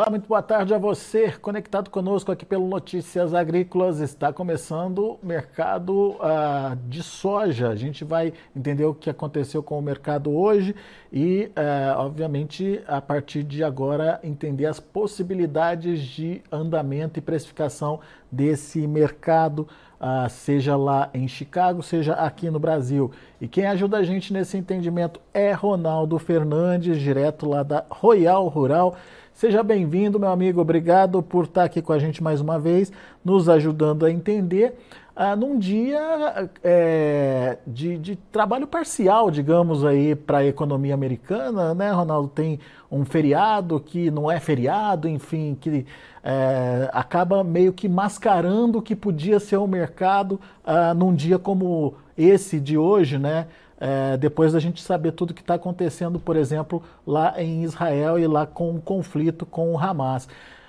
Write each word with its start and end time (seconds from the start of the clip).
Olá, 0.00 0.08
muito 0.08 0.26
boa 0.26 0.40
tarde 0.40 0.72
a 0.72 0.78
você, 0.78 1.30
conectado 1.32 1.90
conosco 1.90 2.32
aqui 2.32 2.46
pelo 2.46 2.66
Notícias 2.66 3.34
Agrícolas. 3.34 4.00
Está 4.00 4.32
começando 4.32 5.18
o 5.22 5.26
mercado 5.26 6.12
uh, 6.12 6.74
de 6.88 7.02
soja. 7.02 7.68
A 7.68 7.76
gente 7.76 8.02
vai 8.02 8.32
entender 8.56 8.86
o 8.86 8.94
que 8.94 9.10
aconteceu 9.10 9.62
com 9.62 9.78
o 9.78 9.82
mercado 9.82 10.34
hoje 10.34 10.74
e, 11.12 11.52
uh, 11.54 11.98
obviamente, 11.98 12.82
a 12.88 12.98
partir 13.02 13.42
de 13.42 13.62
agora, 13.62 14.18
entender 14.24 14.64
as 14.64 14.80
possibilidades 14.80 16.00
de 16.00 16.40
andamento 16.50 17.18
e 17.18 17.22
precificação 17.22 18.00
desse 18.32 18.86
mercado, 18.86 19.68
uh, 20.00 20.30
seja 20.30 20.76
lá 20.76 21.10
em 21.12 21.28
Chicago, 21.28 21.82
seja 21.82 22.14
aqui 22.14 22.48
no 22.48 22.58
Brasil. 22.58 23.10
E 23.38 23.46
quem 23.46 23.66
ajuda 23.66 23.98
a 23.98 24.02
gente 24.02 24.32
nesse 24.32 24.56
entendimento 24.56 25.20
é 25.34 25.52
Ronaldo 25.52 26.18
Fernandes, 26.18 26.98
direto 26.98 27.46
lá 27.46 27.62
da 27.62 27.84
Royal 27.90 28.48
Rural. 28.48 28.96
Seja 29.40 29.62
bem-vindo, 29.62 30.20
meu 30.20 30.28
amigo. 30.28 30.60
Obrigado 30.60 31.22
por 31.22 31.46
estar 31.46 31.64
aqui 31.64 31.80
com 31.80 31.94
a 31.94 31.98
gente 31.98 32.22
mais 32.22 32.42
uma 32.42 32.58
vez, 32.58 32.92
nos 33.24 33.48
ajudando 33.48 34.04
a 34.04 34.10
entender. 34.10 34.74
Ah, 35.16 35.34
num 35.34 35.58
dia 35.58 36.50
é, 36.62 37.56
de, 37.66 37.96
de, 37.96 38.16
trabalho 38.16 38.66
parcial, 38.66 39.30
digamos 39.30 39.82
aí, 39.82 40.14
para 40.14 40.38
a 40.38 40.44
economia 40.44 40.92
americana, 40.92 41.72
né, 41.74 41.90
Ronaldo? 41.90 42.28
Tem 42.28 42.60
um 42.92 43.02
feriado 43.02 43.80
que 43.80 44.10
não 44.10 44.30
é 44.30 44.38
feriado, 44.38 45.08
enfim, 45.08 45.56
que 45.58 45.86
é, 46.22 46.90
acaba 46.92 47.42
meio 47.42 47.72
que 47.72 47.88
mascarando 47.88 48.80
o 48.80 48.82
que 48.82 48.94
podia 48.94 49.40
ser 49.40 49.56
o 49.56 49.66
mercado 49.66 50.38
ah, 50.62 50.92
num 50.92 51.14
dia 51.14 51.38
como 51.38 51.94
esse 52.14 52.60
de 52.60 52.76
hoje, 52.76 53.18
né? 53.18 53.46
É, 53.80 54.16
depois 54.18 54.52
da 54.52 54.60
gente 54.60 54.82
saber 54.82 55.12
tudo 55.12 55.32
que 55.32 55.40
está 55.40 55.54
acontecendo, 55.54 56.20
por 56.20 56.36
exemplo, 56.36 56.82
lá 57.06 57.42
em 57.42 57.64
Israel 57.64 58.18
e 58.18 58.26
lá 58.26 58.46
com 58.46 58.76
o 58.76 58.80
conflito 58.80 59.46
com 59.46 59.72
o 59.72 59.78
Hamas. 59.78 60.28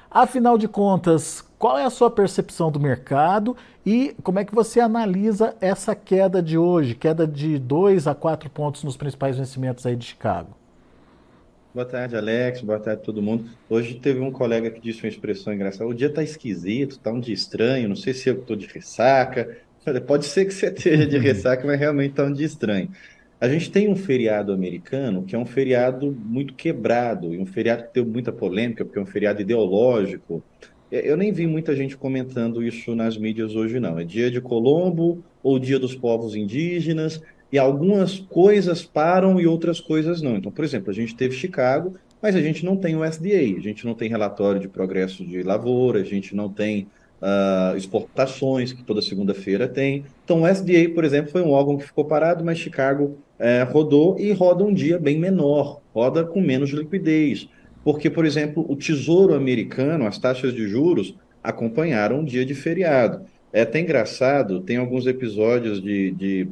Afinal 0.10 0.58
de 0.58 0.68
contas, 0.68 1.46
qual 1.60 1.78
é 1.78 1.86
a 1.86 1.90
sua 1.90 2.10
percepção 2.10 2.72
do 2.72 2.80
mercado 2.80 3.56
e 3.86 4.16
como 4.24 4.40
é 4.40 4.46
que 4.46 4.56
você 4.56 4.80
analisa 4.80 5.56
essa 5.62 5.94
queda 5.94 6.42
de 6.42 6.58
hoje, 6.58 6.96
queda 6.96 7.28
de 7.28 7.60
2 7.60 8.08
a 8.08 8.16
4 8.16 8.50
pontos 8.50 8.84
nos 8.84 8.98
principais 8.98 9.38
vencimentos 9.38 9.86
aí 9.86 9.96
de 9.96 10.06
Chicago? 10.06 10.62
Boa 11.74 11.86
tarde, 11.86 12.18
Alex. 12.18 12.62
Boa 12.62 12.80
tarde 12.80 13.02
todo 13.02 13.22
mundo. 13.22 13.46
Hoje 13.70 13.96
teve 13.96 14.20
um 14.20 14.30
colega 14.30 14.70
que 14.70 14.82
disse 14.82 15.02
uma 15.04 15.10
expressão 15.10 15.54
engraçada. 15.54 15.90
O 15.90 15.94
dia 15.94 16.08
está 16.08 16.22
esquisito, 16.22 16.92
está 16.92 17.12
um 17.12 17.20
dia 17.20 17.34
estranho. 17.34 17.88
Não 17.88 17.96
sei 17.96 18.14
se 18.14 18.28
eu 18.28 18.40
estou 18.40 18.58
de 18.58 18.68
ressaca, 18.68 19.58
Pode 20.06 20.26
ser 20.26 20.46
que 20.46 20.54
você 20.54 20.68
esteja 20.68 21.08
de 21.08 21.18
ressaca, 21.20 21.66
mas 21.66 21.80
realmente 21.80 22.12
está 22.12 22.24
um 22.24 22.34
dia 22.34 22.46
estranho. 22.46 22.90
A 23.40 23.50
gente 23.50 23.72
tem 23.72 23.90
um 23.90 23.96
feriado 23.96 24.54
americano 24.54 25.24
que 25.24 25.36
é 25.36 25.40
um 25.40 25.46
feriado 25.46 26.12
muito 26.12 26.54
quebrado, 26.54 27.34
e 27.34 27.40
um 27.40 27.46
feriado 27.46 27.84
que 27.84 27.96
deu 27.96 28.06
muita 28.06 28.32
polêmica, 28.32 28.86
porque 28.86 29.00
é 29.00 29.02
um 29.02 29.06
feriado 29.08 29.42
ideológico. 29.42 30.44
Eu 30.92 31.18
nem 31.18 31.32
vi 31.32 31.48
muita 31.48 31.76
gente 31.76 31.98
comentando 31.98 32.62
isso 32.62 32.94
nas 32.96 33.18
mídias 33.18 33.56
hoje, 33.56 33.80
não. 33.80 33.98
É 33.98 34.04
dia 34.04 34.30
de 34.30 34.40
Colombo 34.40 35.24
ou 35.42 35.58
dia 35.58 35.80
dos 35.80 35.96
povos 35.96 36.36
indígenas, 36.36 37.20
e 37.52 37.58
algumas 37.58 38.20
coisas 38.20 38.84
param 38.84 39.40
e 39.40 39.48
outras 39.48 39.80
coisas 39.80 40.22
não. 40.22 40.38
Então, 40.38 40.52
por 40.52 40.64
exemplo, 40.64 40.92
a 40.92 40.94
gente 40.94 41.16
teve 41.16 41.36
Chicago, 41.36 41.96
mas 42.22 42.36
a 42.36 42.42
gente 42.42 42.64
não 42.64 42.78
tem 42.78 42.96
o 42.96 43.04
SDA, 43.04 43.58
a 43.58 43.62
gente 43.62 43.86
não 43.86 43.96
tem 43.96 44.08
relatório 44.08 44.62
de 44.62 44.68
progresso 44.68 45.26
de 45.26 45.42
lavoura, 45.42 46.02
a 46.02 46.04
gente 46.04 46.36
não 46.36 46.48
tem 46.48 46.88
uh, 47.22 47.78
exportações, 47.78 48.74
que 48.74 48.84
toda 48.84 49.02
segunda-feira 49.02 49.68
tem. 49.68 50.06
Então, 50.24 50.42
o 50.42 50.48
SDA, 50.48 50.90
por 50.94 51.04
exemplo, 51.06 51.32
foi 51.32 51.42
um 51.42 51.52
órgão 51.52 51.78
que 51.78 51.86
ficou 51.86 52.06
parado, 52.06 52.44
mas 52.44 52.58
Chicago 52.58 53.18
é, 53.38 53.64
rodou 53.64 54.20
e 54.20 54.32
roda 54.32 54.64
um 54.64 54.74
dia 54.74 54.98
bem 54.98 55.20
menor, 55.20 55.82
roda 55.94 56.24
com 56.24 56.42
menos 56.42 56.72
liquidez. 56.72 57.48
Porque, 57.84 58.10
por 58.10 58.26
exemplo, 58.26 58.66
o 58.68 58.76
Tesouro 58.76 59.34
Americano, 59.34 60.06
as 60.06 60.18
taxas 60.18 60.54
de 60.54 60.68
juros, 60.68 61.16
acompanharam 61.44 62.20
um 62.20 62.26
dia 62.26 62.46
de 62.46 62.54
feriado. 62.54 63.26
É 63.52 63.62
até 63.62 63.80
engraçado, 63.80 64.62
tem 64.62 64.78
alguns 64.78 65.08
episódios 65.08 65.82
de, 65.82 66.12
de 66.12 66.48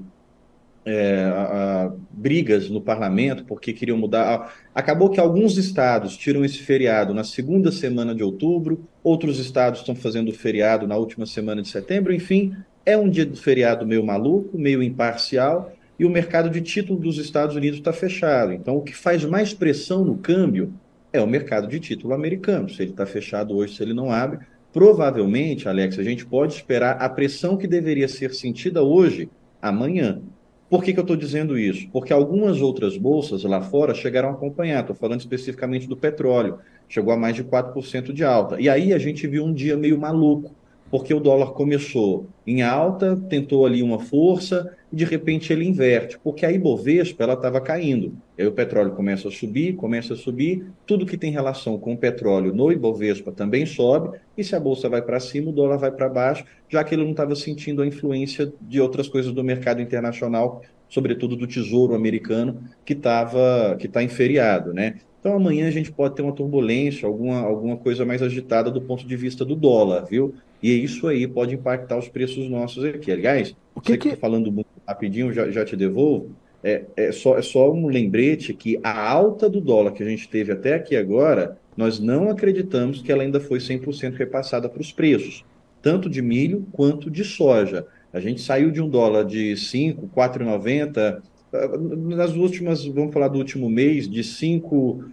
é, 0.85 1.23
a, 1.25 1.43
a, 1.85 1.91
brigas 2.19 2.69
no 2.69 2.81
parlamento 2.81 3.45
porque 3.45 3.71
queriam 3.71 3.97
mudar. 3.97 4.53
Acabou 4.75 5.09
que 5.09 5.19
alguns 5.19 5.57
estados 5.57 6.17
tiram 6.17 6.43
esse 6.43 6.59
feriado 6.59 7.13
na 7.13 7.23
segunda 7.23 7.71
semana 7.71 8.13
de 8.13 8.23
outubro, 8.23 8.83
outros 9.01 9.39
estados 9.39 9.79
estão 9.79 9.95
fazendo 9.95 10.29
o 10.29 10.33
feriado 10.33 10.85
na 10.85 10.97
última 10.97 11.25
semana 11.25 11.61
de 11.61 11.69
setembro. 11.69 12.13
Enfim, 12.13 12.53
é 12.85 12.97
um 12.97 13.09
dia 13.09 13.25
de 13.25 13.39
feriado 13.39 13.87
meio 13.87 14.05
maluco, 14.05 14.57
meio 14.57 14.83
imparcial, 14.83 15.71
e 15.97 16.05
o 16.05 16.09
mercado 16.09 16.49
de 16.49 16.61
título 16.61 16.99
dos 16.99 17.17
Estados 17.17 17.55
Unidos 17.55 17.79
está 17.79 17.93
fechado. 17.93 18.51
Então, 18.51 18.75
o 18.75 18.81
que 18.81 18.95
faz 18.95 19.23
mais 19.23 19.53
pressão 19.53 20.03
no 20.03 20.17
câmbio 20.17 20.73
é 21.11 21.21
o 21.21 21.27
mercado 21.27 21.67
de 21.67 21.79
título 21.79 22.13
americano. 22.13 22.69
Se 22.69 22.81
ele 22.81 22.91
está 22.91 23.05
fechado 23.05 23.55
hoje, 23.55 23.75
se 23.75 23.83
ele 23.83 23.93
não 23.93 24.11
abre, 24.11 24.39
provavelmente, 24.71 25.67
Alex, 25.67 25.97
a 25.97 26.03
gente 26.03 26.25
pode 26.25 26.53
esperar 26.53 26.97
a 27.01 27.09
pressão 27.09 27.57
que 27.57 27.67
deveria 27.67 28.07
ser 28.07 28.33
sentida 28.33 28.83
hoje, 28.83 29.29
amanhã. 29.61 30.21
Por 30.69 30.83
que, 30.83 30.93
que 30.93 30.99
eu 30.99 31.03
estou 31.03 31.15
dizendo 31.15 31.57
isso? 31.57 31.89
Porque 31.91 32.13
algumas 32.13 32.61
outras 32.61 32.95
bolsas 32.95 33.43
lá 33.43 33.59
fora 33.59 33.95
chegaram 33.95 34.29
a 34.29 34.33
acompanhar, 34.33 34.81
estou 34.81 34.95
falando 34.95 35.19
especificamente 35.19 35.87
do 35.87 35.97
petróleo, 35.97 36.59
chegou 36.87 37.11
a 37.11 37.17
mais 37.17 37.35
de 37.35 37.43
4% 37.43 38.13
de 38.13 38.23
alta. 38.23 38.61
E 38.61 38.69
aí 38.69 38.93
a 38.93 38.99
gente 38.99 39.25
viu 39.25 39.43
um 39.43 39.53
dia 39.53 39.75
meio 39.75 39.97
maluco, 39.97 40.51
porque 40.89 41.13
o 41.13 41.19
dólar 41.19 41.51
começou 41.51 42.27
em 42.45 42.61
alta, 42.61 43.15
tentou 43.29 43.65
ali 43.65 43.83
uma 43.83 43.99
força, 43.99 44.75
e 44.91 44.95
de 44.95 45.05
repente 45.05 45.53
ele 45.53 45.65
inverte, 45.65 46.17
porque 46.19 46.45
a 46.45 46.51
Ibovespa 46.51 47.23
ela 47.23 47.33
estava 47.33 47.61
caindo. 47.61 48.13
Aí 48.37 48.47
o 48.47 48.51
petróleo 48.51 48.91
começa 48.91 49.27
a 49.27 49.31
subir, 49.31 49.75
começa 49.75 50.13
a 50.13 50.17
subir, 50.17 50.65
tudo 50.85 51.05
que 51.05 51.17
tem 51.17 51.31
relação 51.31 51.77
com 51.77 51.93
o 51.93 51.97
petróleo 51.97 52.53
no 52.53 52.71
Ibovespa 52.71 53.31
também 53.31 53.65
sobe, 53.65 54.17
e 54.37 54.43
se 54.43 54.55
a 54.55 54.59
bolsa 54.59 54.89
vai 54.89 55.01
para 55.01 55.19
cima, 55.19 55.49
o 55.49 55.53
dólar 55.53 55.77
vai 55.77 55.91
para 55.91 56.09
baixo, 56.09 56.43
já 56.67 56.83
que 56.83 56.95
ele 56.95 57.03
não 57.03 57.11
estava 57.11 57.35
sentindo 57.35 57.81
a 57.81 57.87
influência 57.87 58.51
de 58.61 58.81
outras 58.81 59.07
coisas 59.07 59.31
do 59.31 59.43
mercado 59.43 59.81
internacional, 59.81 60.61
sobretudo 60.87 61.35
do 61.35 61.45
Tesouro 61.45 61.93
americano, 61.93 62.63
que 62.83 62.93
estava 62.93 63.75
que 63.79 63.85
está 63.85 64.01
inferiado, 64.01 64.73
né? 64.73 64.95
Então 65.19 65.35
amanhã 65.35 65.67
a 65.67 65.71
gente 65.71 65.91
pode 65.91 66.15
ter 66.15 66.21
uma 66.21 66.31
turbulência, 66.31 67.05
alguma, 67.05 67.39
alguma 67.41 67.77
coisa 67.77 68.05
mais 68.05 68.21
agitada 68.21 68.71
do 68.71 68.81
ponto 68.81 69.05
de 69.05 69.15
vista 69.15 69.43
do 69.43 69.55
dólar, 69.55 70.05
viu? 70.05 70.33
E 70.63 70.71
isso 70.71 71.07
aí 71.07 71.27
pode 71.27 71.55
impactar 71.55 71.97
os 71.97 72.07
preços 72.07 72.49
nossos 72.49 72.83
aqui. 72.85 73.11
Aliás, 73.11 73.55
o 73.75 73.81
que, 73.81 73.97
que... 73.97 74.11
Tá 74.11 74.17
falando 74.17 74.51
muito 74.51 74.69
rapidinho, 74.87 75.33
já, 75.33 75.49
já 75.51 75.65
te 75.65 75.75
devolvo. 75.75 76.31
É, 76.63 76.83
é, 76.95 77.11
só, 77.11 77.37
é 77.37 77.41
só 77.41 77.71
um 77.71 77.87
lembrete 77.87 78.53
que 78.53 78.79
a 78.83 79.09
alta 79.09 79.49
do 79.49 79.61
dólar 79.61 79.91
que 79.93 80.03
a 80.03 80.05
gente 80.05 80.27
teve 80.27 80.51
até 80.51 80.73
aqui 80.73 80.95
agora, 80.95 81.57
nós 81.75 81.99
não 81.99 82.29
acreditamos 82.29 83.01
que 83.01 83.11
ela 83.11 83.23
ainda 83.23 83.39
foi 83.39 83.59
100% 83.59 84.15
repassada 84.15 84.67
para 84.67 84.81
os 84.81 84.91
preços, 84.91 85.45
tanto 85.81 86.09
de 86.09 86.21
milho 86.21 86.65
quanto 86.73 87.09
de 87.09 87.23
soja. 87.23 87.85
A 88.11 88.19
gente 88.19 88.41
saiu 88.41 88.71
de 88.71 88.81
um 88.81 88.89
dólar 88.89 89.23
de 89.23 89.55
5, 89.55 90.09
4,90 90.13 91.21
nas 91.51 92.35
últimas, 92.35 92.85
vamos 92.85 93.13
falar 93.13 93.27
do 93.27 93.39
último 93.39 93.69
mês, 93.69 94.07
de 94.07 94.23
5 94.23 94.77
uh, 94.77 95.03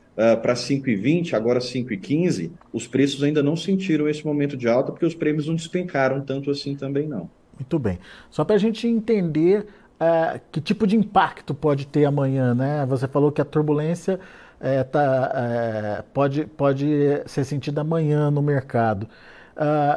para 0.42 0.54
5,20, 0.54 1.32
agora 1.32 1.60
5,15, 1.60 2.50
os 2.72 2.86
preços 2.86 3.22
ainda 3.22 3.42
não 3.42 3.56
sentiram 3.56 4.08
esse 4.08 4.24
momento 4.24 4.56
de 4.56 4.68
alta, 4.68 4.92
porque 4.92 5.06
os 5.06 5.14
prêmios 5.14 5.46
não 5.46 5.54
despencaram 5.54 6.20
tanto 6.20 6.50
assim 6.50 6.74
também 6.74 7.08
não. 7.08 7.30
Muito 7.58 7.78
bem. 7.78 7.98
Só 8.30 8.44
para 8.44 8.56
a 8.56 8.58
gente 8.58 8.86
entender 8.86 9.66
uh, 10.00 10.40
que 10.52 10.60
tipo 10.60 10.86
de 10.86 10.96
impacto 10.96 11.54
pode 11.54 11.86
ter 11.86 12.04
amanhã, 12.04 12.54
né? 12.54 12.84
Você 12.86 13.08
falou 13.08 13.32
que 13.32 13.40
a 13.40 13.44
turbulência 13.44 14.20
uh, 14.60 14.90
tá, 14.90 15.32
uh, 15.32 16.04
pode, 16.12 16.44
pode 16.44 16.86
ser 17.24 17.44
sentida 17.44 17.80
amanhã 17.80 18.30
no 18.30 18.42
mercado. 18.42 19.08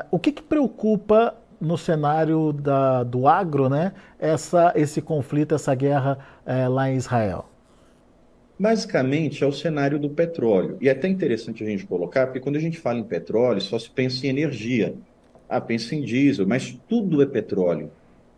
o 0.09 0.17
que, 0.17 0.31
que 0.31 0.41
preocupa 0.41 1.35
no 1.59 1.77
cenário 1.77 2.53
da, 2.53 3.03
do 3.03 3.27
agro, 3.27 3.69
né, 3.69 3.93
essa, 4.17 4.73
esse 4.75 5.01
conflito, 5.01 5.55
essa 5.55 5.73
guerra 5.75 6.17
é, 6.45 6.67
lá 6.67 6.89
em 6.89 6.95
Israel? 6.95 7.45
Basicamente 8.57 9.41
é 9.41 9.47
o 9.47 9.53
cenário 9.53 9.97
do 9.97 10.09
petróleo. 10.09 10.77
E 10.81 10.89
é 10.89 10.91
até 10.91 11.07
interessante 11.07 11.63
a 11.63 11.65
gente 11.65 11.85
colocar, 11.85 12.27
porque 12.27 12.41
quando 12.41 12.57
a 12.57 12.59
gente 12.59 12.77
fala 12.77 12.99
em 12.99 13.03
petróleo, 13.03 13.61
só 13.61 13.79
se 13.79 13.89
pensa 13.89 14.25
em 14.25 14.29
energia. 14.29 14.95
Ah, 15.47 15.61
pensa 15.61 15.95
em 15.95 16.01
diesel, 16.01 16.45
mas 16.45 16.77
tudo 16.87 17.21
é 17.21 17.25
petróleo. 17.25 17.89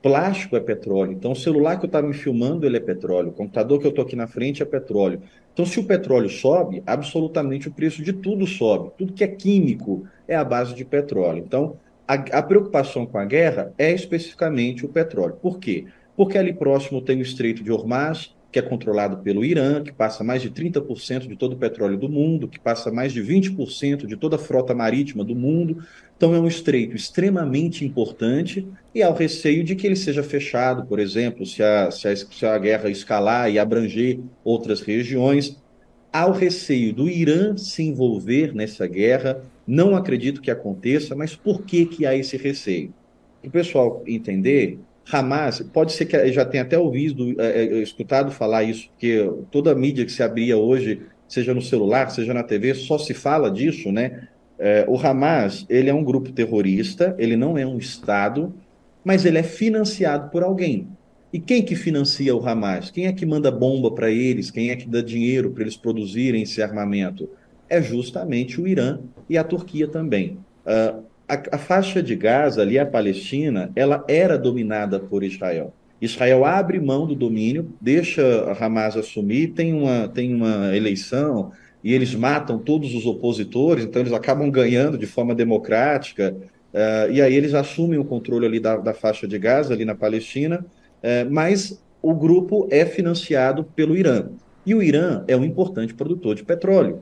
Plástico 0.02 0.56
é 0.56 0.60
petróleo. 0.60 1.12
Então, 1.12 1.32
o 1.32 1.36
celular 1.36 1.78
que 1.78 1.86
eu 1.86 1.88
estava 1.88 2.08
me 2.08 2.14
filmando, 2.14 2.66
ele 2.66 2.78
é 2.78 2.80
petróleo. 2.80 3.30
O 3.30 3.34
computador 3.34 3.80
que 3.80 3.86
eu 3.86 3.90
estou 3.90 4.04
aqui 4.06 4.16
na 4.16 4.28
frente 4.28 4.62
é 4.62 4.66
petróleo. 4.66 5.22
Então, 5.54 5.66
se 5.66 5.80
o 5.80 5.84
petróleo 5.84 6.30
sobe, 6.30 6.82
absolutamente 6.86 7.68
o 7.68 7.72
preço 7.72 8.04
de 8.04 8.14
tudo 8.14 8.46
sobe. 8.46 8.92
Tudo 8.98 9.14
que 9.14 9.24
é 9.24 9.28
químico 9.28 10.06
é 10.28 10.36
a 10.36 10.44
base 10.44 10.74
de 10.74 10.86
petróleo. 10.86 11.44
Então, 11.46 11.78
a, 12.08 12.14
a 12.14 12.44
preocupação 12.44 13.06
com 13.06 13.18
a 13.18 13.26
guerra 13.26 13.74
é 13.78 13.92
especificamente 13.92 14.86
o 14.86 14.90
petróleo. 14.90 15.38
Por 15.42 15.60
quê? 15.60 15.86
Porque 16.16 16.38
ali 16.38 16.54
próximo 16.54 17.02
tem 17.02 17.20
o 17.20 17.22
Estreito 17.22 17.64
de 17.64 17.72
Hormuz, 17.72 18.36
que 18.52 18.60
é 18.60 18.62
controlado 18.62 19.18
pelo 19.18 19.46
Irã, 19.46 19.82
que 19.82 19.94
passa 19.94 20.24
mais 20.24 20.42
de 20.42 20.52
30% 20.52 21.28
de 21.28 21.36
todo 21.38 21.54
o 21.54 21.58
petróleo 21.58 21.98
do 21.98 22.10
mundo, 22.10 22.48
que 22.48 22.60
passa 22.60 22.92
mais 22.92 23.14
de 23.14 23.22
20% 23.22 24.06
de 24.06 24.18
toda 24.18 24.36
a 24.36 24.40
frota 24.40 24.76
marítima 24.76 25.24
do 25.24 25.34
mundo. 25.34 25.84
Então, 26.18 26.36
é 26.36 26.40
um 26.40 26.48
estreito 26.48 26.96
extremamente 26.96 27.86
importante 27.86 28.68
e 28.94 29.02
há 29.02 29.10
o 29.10 29.14
receio 29.14 29.64
de 29.64 29.76
que 29.76 29.88
ele 29.88 29.96
seja 29.96 30.22
fechado, 30.22 30.86
por 30.86 31.00
exemplo, 31.00 31.46
se 31.46 31.64
a, 31.64 31.90
se 31.90 32.08
a, 32.08 32.16
se 32.16 32.46
a 32.46 32.58
guerra 32.58 32.90
escalar 32.90 33.50
e 33.50 33.58
abranger 33.58 34.20
outras 34.44 34.82
regiões. 34.82 35.58
Há 36.14 36.28
o 36.28 36.32
receio 36.32 36.94
do 36.94 37.10
Irã 37.10 37.56
se 37.56 37.84
envolver 37.84 38.54
nessa 38.54 38.86
guerra. 38.86 39.42
Não 39.66 39.96
acredito 39.96 40.42
que 40.42 40.52
aconteça, 40.52 41.16
mas 41.16 41.36
por 41.36 41.64
que, 41.64 41.86
que 41.86 42.06
há 42.06 42.16
esse 42.16 42.36
receio? 42.36 42.94
Para 43.42 43.48
o 43.48 43.52
pessoal 43.52 44.04
entender, 44.06 44.78
Hamas, 45.10 45.62
pode 45.62 45.94
ser 45.94 46.06
que 46.06 46.32
já 46.32 46.46
tenha 46.46 46.64
até 46.64 46.78
ouvido, 46.78 47.40
é, 47.42 47.64
é, 47.64 47.78
escutado 47.82 48.32
falar 48.32 48.64
isso, 48.64 48.90
porque 48.90 49.30
toda 49.50 49.72
a 49.72 49.76
mídia 49.76 50.06
que 50.06 50.12
se 50.12 50.22
abria 50.22 50.58
hoje, 50.58 51.02
seja 51.28 51.54
no 51.54 51.62
celular, 51.62 52.10
seja 52.12 52.34
na 52.34 52.44
TV, 52.44 52.74
só 52.74 52.98
se 52.98 53.14
fala 53.14 53.50
disso, 53.50 53.92
né? 53.92 54.28
É, 54.60 54.86
o 54.88 54.96
Hamas, 54.96 55.66
ele 55.70 55.90
é 55.90 55.94
um 55.94 56.04
grupo 56.04 56.32
terrorista, 56.32 57.16
ele 57.18 57.36
não 57.36 57.58
é 57.58 57.66
um 57.66 57.78
Estado, 57.78 58.54
mas 59.04 59.26
ele 59.26 59.40
é 59.40 59.44
financiado 59.44 60.30
por 60.30 60.44
alguém. 60.44 60.88
E 61.34 61.40
quem 61.40 61.64
que 61.64 61.76
financia 61.76 62.36
o 62.36 62.46
Hamas? 62.46 62.92
Quem 62.92 63.08
é 63.08 63.14
que 63.14 63.26
manda 63.26 63.50
bomba 63.50 63.90
para 63.92 64.12
eles? 64.12 64.52
Quem 64.52 64.70
é 64.70 64.76
que 64.76 64.88
dá 64.88 65.02
dinheiro 65.02 65.52
para 65.52 65.64
eles 65.64 65.78
produzirem 65.78 66.42
esse 66.42 66.62
armamento? 66.62 67.30
É 67.70 67.82
justamente 67.82 68.60
o 68.60 68.68
Irã 68.68 69.00
e 69.30 69.38
a 69.38 69.44
Turquia 69.44 69.88
também. 69.88 70.38
Uh, 70.66 71.04
a, 71.28 71.56
a, 71.56 71.58
faixa 71.58 72.04
de 72.04 72.14
Gaza, 72.18 72.62
ali 72.62 72.78
a 72.78 72.86
Palestina, 72.86 73.72
ela 73.78 74.04
era 74.10 74.38
dominada 74.38 75.00
por 75.00 75.24
Israel. 75.24 75.74
Israel 76.02 76.44
abre 76.44 76.80
mão 76.82 77.08
do 77.08 77.16
domínio, 77.16 77.72
deixa 77.80 78.22
Hamas 78.60 78.98
assumir, 78.98 79.50
tem 79.50 79.74
uma, 79.74 80.10
tem 80.10 80.36
uma 80.36 80.76
eleição 80.76 81.54
e 81.82 81.94
eles 81.94 82.14
matam 82.14 82.60
todos 82.60 82.94
os 82.94 83.06
opositores, 83.06 83.86
então 83.86 84.02
eles 84.02 84.12
acabam 84.12 84.52
ganhando 84.52 84.98
de 84.98 85.08
forma 85.08 85.34
democrática, 85.34 86.36
uh, 86.74 87.10
e 87.10 87.22
aí 87.22 87.34
eles 87.34 87.54
assumem 87.54 87.98
o 87.98 88.04
controle 88.04 88.46
ali 88.46 88.60
da, 88.60 88.76
da 88.76 88.94
faixa 88.94 89.26
de 89.26 89.40
Gaza, 89.40 89.74
ali 89.74 89.86
na 89.86 89.96
Palestina, 89.96 90.66
uh, 91.04 91.30
mas 91.30 91.82
o 92.02 92.14
grupo 92.14 92.68
é 92.72 92.86
financiado 92.86 93.64
pelo 93.64 93.96
Irã. 93.96 94.30
E 94.66 94.76
o 94.76 94.82
Irã 94.82 95.24
é 95.28 95.36
um 95.36 95.44
importante 95.44 95.94
produtor 95.94 96.36
de 96.36 96.44
petróleo. 96.44 97.02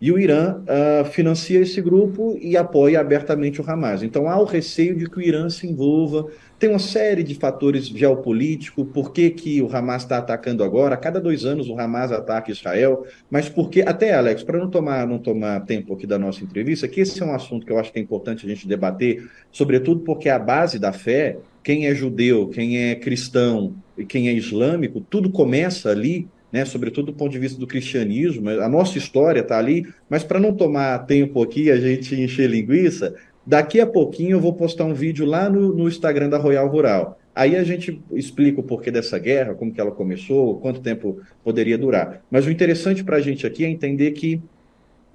E 0.00 0.12
o 0.12 0.18
Irã 0.18 0.60
uh, 0.60 1.04
financia 1.06 1.60
esse 1.60 1.80
grupo 1.80 2.36
e 2.40 2.56
apoia 2.56 3.00
abertamente 3.00 3.60
o 3.60 3.64
Hamas. 3.66 4.02
Então 4.02 4.28
há 4.28 4.38
o 4.38 4.44
receio 4.44 4.96
de 4.96 5.08
que 5.08 5.18
o 5.18 5.22
Irã 5.22 5.48
se 5.48 5.66
envolva. 5.66 6.26
Tem 6.58 6.68
uma 6.68 6.78
série 6.78 7.22
de 7.22 7.34
fatores 7.34 7.86
geopolíticos. 7.86 8.86
Por 8.92 9.12
que, 9.12 9.30
que 9.30 9.62
o 9.62 9.74
Hamas 9.74 10.02
está 10.02 10.18
atacando 10.18 10.62
agora? 10.62 10.94
A 10.94 10.98
cada 10.98 11.20
dois 11.20 11.44
anos 11.44 11.68
o 11.68 11.78
Hamas 11.78 12.12
ataca 12.12 12.50
Israel. 12.50 13.06
Mas 13.30 13.48
por 13.48 13.70
que. 13.70 13.82
Até, 13.82 14.14
Alex, 14.14 14.42
para 14.42 14.58
não 14.58 14.68
tomar, 14.68 15.06
não 15.06 15.18
tomar 15.18 15.60
tempo 15.60 15.94
aqui 15.94 16.06
da 16.06 16.18
nossa 16.18 16.42
entrevista, 16.42 16.88
que 16.88 17.00
esse 17.00 17.22
é 17.22 17.24
um 17.24 17.34
assunto 17.34 17.64
que 17.64 17.72
eu 17.72 17.78
acho 17.78 17.92
que 17.92 17.98
é 17.98 18.02
importante 18.02 18.44
a 18.44 18.48
gente 18.48 18.68
debater, 18.68 19.26
sobretudo 19.50 20.00
porque 20.00 20.28
a 20.28 20.38
base 20.38 20.78
da 20.78 20.92
fé, 20.92 21.38
quem 21.62 21.86
é 21.86 21.94
judeu, 21.94 22.48
quem 22.48 22.90
é 22.90 22.94
cristão 22.94 23.74
e 23.96 24.04
quem 24.04 24.28
é 24.28 24.32
islâmico, 24.32 25.00
tudo 25.00 25.30
começa 25.30 25.90
ali 25.90 26.28
né, 26.54 26.64
sobretudo 26.64 27.06
do 27.06 27.12
ponto 27.12 27.32
de 27.32 27.38
vista 27.40 27.58
do 27.58 27.66
cristianismo, 27.66 28.48
a 28.48 28.68
nossa 28.68 28.96
história 28.96 29.40
está 29.40 29.58
ali, 29.58 29.92
mas 30.08 30.22
para 30.22 30.38
não 30.38 30.54
tomar 30.54 31.00
tempo 31.00 31.42
aqui, 31.42 31.68
a 31.68 31.76
gente 31.76 32.14
encher 32.14 32.48
linguiça, 32.48 33.12
daqui 33.44 33.80
a 33.80 33.86
pouquinho 33.86 34.36
eu 34.36 34.40
vou 34.40 34.52
postar 34.52 34.84
um 34.84 34.94
vídeo 34.94 35.26
lá 35.26 35.50
no, 35.50 35.74
no 35.74 35.88
Instagram 35.88 36.28
da 36.28 36.38
Royal 36.38 36.68
Rural. 36.68 37.18
Aí 37.34 37.56
a 37.56 37.64
gente 37.64 38.00
explica 38.12 38.60
o 38.60 38.62
porquê 38.62 38.92
dessa 38.92 39.18
guerra, 39.18 39.52
como 39.52 39.72
que 39.72 39.80
ela 39.80 39.90
começou, 39.90 40.60
quanto 40.60 40.80
tempo 40.80 41.18
poderia 41.42 41.76
durar. 41.76 42.22
Mas 42.30 42.46
o 42.46 42.50
interessante 42.52 43.02
para 43.02 43.16
a 43.16 43.20
gente 43.20 43.44
aqui 43.44 43.64
é 43.64 43.68
entender 43.68 44.12
que 44.12 44.40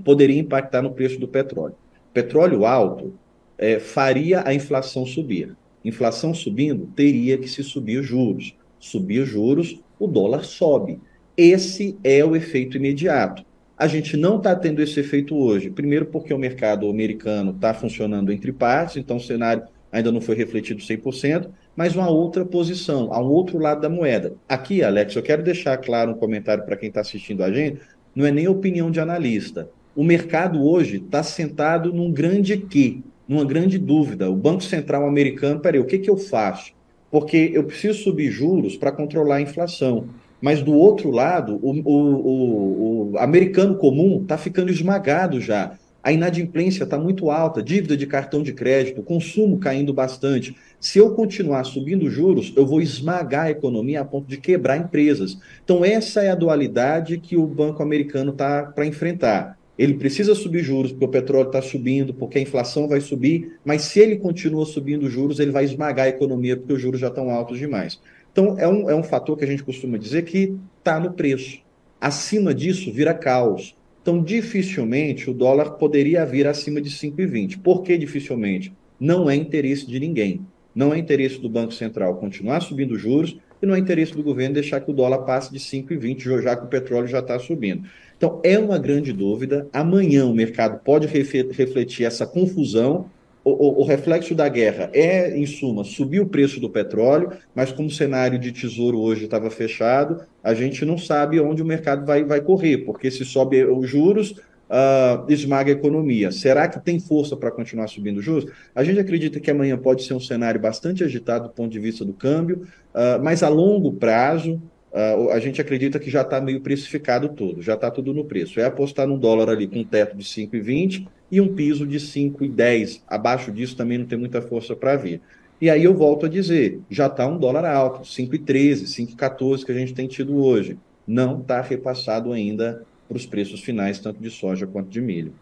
poderia 0.03 0.41
impactar 0.41 0.81
no 0.81 0.91
preço 0.91 1.17
do 1.21 1.27
petróleo. 1.29 1.75
Petróleo 2.13 2.65
alto 2.65 3.13
é, 3.57 3.79
faria 3.79 4.43
a 4.45 4.53
inflação 4.53 5.05
subir. 5.05 5.55
Inflação 5.85 6.33
subindo, 6.33 6.87
teria 6.93 7.37
que 7.37 7.47
se 7.47 7.63
subir 7.63 7.99
os 7.99 8.05
juros. 8.05 8.53
Subir 8.77 9.21
os 9.21 9.29
juros, 9.29 9.79
o 9.97 10.05
dólar 10.05 10.43
sobe. 10.43 10.99
Esse 11.41 11.97
é 12.03 12.21
o 12.25 12.35
efeito 12.35 12.75
imediato. 12.75 13.45
A 13.77 13.87
gente 13.87 14.17
não 14.17 14.35
está 14.35 14.53
tendo 14.53 14.81
esse 14.81 14.99
efeito 14.99 15.37
hoje. 15.37 15.69
Primeiro, 15.69 16.05
porque 16.07 16.33
o 16.33 16.37
mercado 16.37 16.89
americano 16.89 17.51
está 17.51 17.73
funcionando 17.73 18.33
entre 18.33 18.51
partes, 18.51 18.97
então 18.97 19.15
o 19.15 19.21
cenário 19.21 19.63
ainda 19.89 20.11
não 20.11 20.19
foi 20.19 20.35
refletido 20.35 20.81
100%, 20.81 21.47
mas 21.77 21.95
uma 21.95 22.09
outra 22.09 22.43
posição, 22.43 23.09
um 23.09 23.29
outro 23.29 23.57
lado 23.57 23.79
da 23.79 23.87
moeda. 23.87 24.33
Aqui, 24.49 24.83
Alex, 24.83 25.15
eu 25.15 25.23
quero 25.23 25.41
deixar 25.41 25.77
claro 25.77 26.11
um 26.11 26.15
comentário 26.15 26.65
para 26.65 26.75
quem 26.75 26.89
está 26.89 26.99
assistindo 26.99 27.41
a 27.41 27.49
gente: 27.49 27.79
não 28.13 28.25
é 28.25 28.31
nem 28.31 28.49
opinião 28.49 28.91
de 28.91 28.99
analista. 28.99 29.69
O 29.95 30.03
mercado 30.03 30.61
hoje 30.61 30.97
está 30.97 31.23
sentado 31.23 31.93
num 31.93 32.11
grande 32.11 32.57
que, 32.57 33.01
numa 33.25 33.45
grande 33.45 33.77
dúvida. 33.77 34.29
O 34.29 34.35
Banco 34.35 34.61
Central 34.61 35.07
americano, 35.07 35.61
peraí, 35.61 35.79
o 35.79 35.85
que, 35.85 35.99
que 35.99 36.09
eu 36.09 36.17
faço? 36.17 36.73
Porque 37.09 37.49
eu 37.53 37.63
preciso 37.63 38.03
subir 38.03 38.29
juros 38.29 38.75
para 38.75 38.91
controlar 38.91 39.37
a 39.37 39.41
inflação. 39.41 40.09
Mas 40.41 40.61
do 40.61 40.73
outro 40.73 41.11
lado, 41.11 41.59
o, 41.61 41.71
o, 41.71 41.91
o, 41.91 43.11
o 43.11 43.17
americano 43.17 43.75
comum 43.75 44.21
está 44.21 44.37
ficando 44.37 44.71
esmagado 44.71 45.41
já. 45.41 45.77
A 46.01 46.13
inadimplência 46.13 46.85
está 46.85 46.97
muito 46.97 47.29
alta, 47.29 47.61
dívida 47.61 47.97
de 47.97 48.07
cartão 48.07 48.41
de 48.41 48.53
crédito, 48.53 49.03
consumo 49.03 49.59
caindo 49.59 49.93
bastante. 49.93 50.55
Se 50.79 50.97
eu 50.97 51.13
continuar 51.13 51.65
subindo 51.65 52.09
juros, 52.09 52.53
eu 52.55 52.65
vou 52.65 52.81
esmagar 52.81 53.47
a 53.47 53.51
economia 53.51 53.99
a 53.99 54.05
ponto 54.05 54.25
de 54.25 54.37
quebrar 54.37 54.77
empresas. 54.77 55.37
Então, 55.61 55.83
essa 55.83 56.23
é 56.23 56.29
a 56.29 56.35
dualidade 56.35 57.17
que 57.17 57.35
o 57.35 57.45
Banco 57.45 57.83
Americano 57.83 58.31
está 58.31 58.63
para 58.63 58.85
enfrentar. 58.85 59.59
Ele 59.77 59.93
precisa 59.93 60.35
subir 60.35 60.63
juros 60.63 60.91
porque 60.91 61.05
o 61.05 61.09
petróleo 61.09 61.47
está 61.47 61.61
subindo, 61.61 62.13
porque 62.13 62.37
a 62.37 62.41
inflação 62.41 62.87
vai 62.87 62.99
subir, 63.01 63.57
mas 63.63 63.83
se 63.83 63.99
ele 63.99 64.17
continua 64.17 64.65
subindo 64.65 65.09
juros, 65.09 65.39
ele 65.39 65.51
vai 65.51 65.63
esmagar 65.63 66.05
a 66.05 66.09
economia 66.09 66.55
porque 66.55 66.73
os 66.73 66.81
juros 66.81 66.99
já 66.99 67.07
estão 67.07 67.29
altos 67.29 67.57
demais. 67.57 67.99
Então, 68.39 68.57
é 68.57 68.65
um, 68.65 68.89
é 68.89 68.95
um 68.95 69.03
fator 69.03 69.37
que 69.37 69.43
a 69.43 69.47
gente 69.47 69.63
costuma 69.63 69.97
dizer 69.97 70.23
que 70.23 70.55
está 70.77 70.97
no 70.97 71.11
preço. 71.11 71.59
Acima 71.99 72.53
disso, 72.53 72.89
vira 72.89 73.13
caos. 73.13 73.75
Então, 74.01 74.23
dificilmente 74.23 75.29
o 75.29 75.33
dólar 75.33 75.71
poderia 75.71 76.25
vir 76.25 76.47
acima 76.47 76.79
de 76.79 76.89
5,20. 76.89 77.59
Por 77.61 77.83
que 77.83 77.97
dificilmente? 77.97 78.71
Não 78.97 79.29
é 79.29 79.35
interesse 79.35 79.85
de 79.85 79.99
ninguém. 79.99 80.39
Não 80.73 80.93
é 80.93 80.97
interesse 80.97 81.37
do 81.37 81.49
Banco 81.49 81.73
Central 81.73 82.15
continuar 82.15 82.61
subindo 82.61 82.97
juros 82.97 83.37
e 83.61 83.65
não 83.65 83.75
é 83.75 83.79
interesse 83.79 84.13
do 84.13 84.23
governo 84.23 84.53
deixar 84.53 84.79
que 84.79 84.89
o 84.89 84.93
dólar 84.93 85.25
passe 85.25 85.51
de 85.51 85.59
5,20, 85.59 86.41
já 86.41 86.55
que 86.55 86.63
o 86.63 86.69
petróleo 86.69 87.07
já 87.07 87.19
está 87.19 87.37
subindo. 87.39 87.89
Então, 88.15 88.39
é 88.41 88.57
uma 88.57 88.77
grande 88.77 89.11
dúvida. 89.11 89.67
Amanhã 89.73 90.25
o 90.25 90.33
mercado 90.33 90.79
pode 90.81 91.07
refletir 91.07 92.05
essa 92.05 92.25
confusão 92.25 93.11
o, 93.43 93.81
o, 93.81 93.85
reflexo 93.85 94.35
da 94.35 94.47
guerra 94.49 94.89
é, 94.93 95.37
em 95.37 95.45
suma, 95.45 95.83
subir 95.83 96.19
o 96.19 96.27
preço 96.27 96.59
do 96.59 96.69
petróleo, 96.69 97.31
mas 97.55 97.71
como 97.71 97.87
o 97.87 97.91
cenário 97.91 98.37
de 98.37 98.51
tesouro 98.51 98.99
hoje 98.99 99.25
estava 99.25 99.49
fechado, 99.49 100.21
a 100.43 100.53
gente 100.53 100.83
não 100.85 100.97
sabe 100.97 101.39
onde 101.39 101.61
o 101.61 101.65
mercado 101.65 102.05
vai, 102.05 102.23
vai 102.23 102.41
correr, 102.41 102.79
porque 102.79 103.09
se 103.09 103.23
sobe 103.23 103.63
os 103.63 103.89
juros, 103.89 104.31
uh, 104.31 105.25
esmaga 105.29 105.71
a 105.71 105.75
economia. 105.75 106.31
Será 106.31 106.67
que 106.67 106.79
tem 106.79 106.99
força 106.99 107.35
para 107.35 107.51
continuar 107.51 107.87
subindo 107.87 108.17
os 108.17 108.25
juros? 108.25 108.51
A 108.75 108.83
gente 108.83 108.99
acredita 108.99 109.39
que 109.39 109.49
amanhã 109.49 109.77
pode 109.77 110.03
ser 110.03 110.13
um 110.13 110.19
cenário 110.19 110.59
bastante 110.59 111.03
agitado 111.03 111.47
do 111.47 111.53
ponto 111.53 111.71
de 111.71 111.79
vista 111.79 112.03
do 112.03 112.13
câmbio, 112.13 112.67
uh, 112.93 113.23
mas 113.23 113.43
a 113.43 113.49
longo 113.49 113.93
prazo, 113.93 114.61
Uh, 114.91 115.29
a 115.29 115.39
gente 115.39 115.61
acredita 115.61 115.99
que 115.99 116.09
já 116.09 116.21
está 116.21 116.41
meio 116.41 116.61
precificado 116.61 117.29
tudo, 117.29 117.61
já 117.61 117.75
está 117.75 117.91
tudo 117.91 118.11
no 118.11 118.25
preço. 118.25 118.59
É 118.59 118.65
apostar 118.65 119.05
num 119.05 119.19
dólar 119.19 119.47
ali 119.47 119.67
com 119.67 119.77
um 119.77 119.83
teto 119.83 120.17
de 120.17 120.23
5,20 120.23 121.05
e 121.31 121.39
um 121.39 121.53
piso 121.53 121.85
de 121.85 121.97
5,10. 121.99 123.01
Abaixo 123.07 123.51
disso 123.51 123.75
também 123.75 123.97
não 123.97 124.05
tem 124.05 124.17
muita 124.17 124.41
força 124.41 124.75
para 124.75 124.95
vir. 124.95 125.21
E 125.61 125.69
aí 125.69 125.83
eu 125.83 125.93
volto 125.93 126.25
a 126.25 126.29
dizer, 126.29 126.79
já 126.89 127.07
está 127.07 127.27
um 127.27 127.37
dólar 127.37 127.65
alto, 127.65 128.01
5,13, 128.01 128.83
5,14 129.15 129.65
que 129.65 129.71
a 129.71 129.75
gente 129.75 129.93
tem 129.93 130.07
tido 130.07 130.37
hoje. 130.37 130.77
Não 131.05 131.39
está 131.39 131.61
repassado 131.61 132.31
ainda 132.31 132.83
para 133.07 133.17
os 133.17 133.25
preços 133.25 133.61
finais, 133.61 133.99
tanto 133.99 134.21
de 134.21 134.29
soja 134.29 134.65
quanto 134.65 134.89
de 134.89 135.01
milho. 135.01 135.33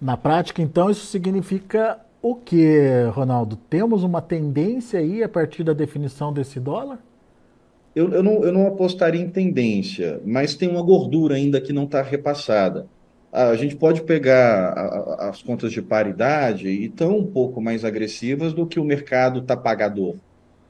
Na 0.00 0.16
prática, 0.16 0.60
então, 0.60 0.90
isso 0.90 1.06
significa 1.06 1.98
o 2.20 2.34
que, 2.34 3.04
Ronaldo? 3.12 3.56
Temos 3.56 4.02
uma 4.02 4.20
tendência 4.20 5.00
aí 5.00 5.22
a 5.22 5.28
partir 5.28 5.62
da 5.62 5.72
definição 5.72 6.32
desse 6.32 6.60
dólar? 6.60 6.98
eu, 7.94 8.10
eu, 8.12 8.22
não, 8.22 8.42
eu 8.42 8.52
não 8.52 8.66
apostaria 8.66 9.20
em 9.20 9.30
tendência, 9.30 10.20
mas 10.24 10.54
tem 10.54 10.68
uma 10.68 10.82
gordura 10.82 11.36
ainda 11.36 11.60
que 11.60 11.72
não 11.72 11.84
está 11.84 12.02
repassada. 12.02 12.86
A 13.34 13.56
gente 13.56 13.74
pode 13.74 14.02
pegar 14.02 14.72
as 15.18 15.42
contas 15.42 15.72
de 15.72 15.82
paridade 15.82 16.68
e 16.68 16.84
estão 16.84 17.18
um 17.18 17.26
pouco 17.26 17.60
mais 17.60 17.84
agressivas 17.84 18.52
do 18.52 18.64
que 18.64 18.78
o 18.78 18.84
mercado 18.84 19.40
está 19.40 19.56
pagador. 19.56 20.14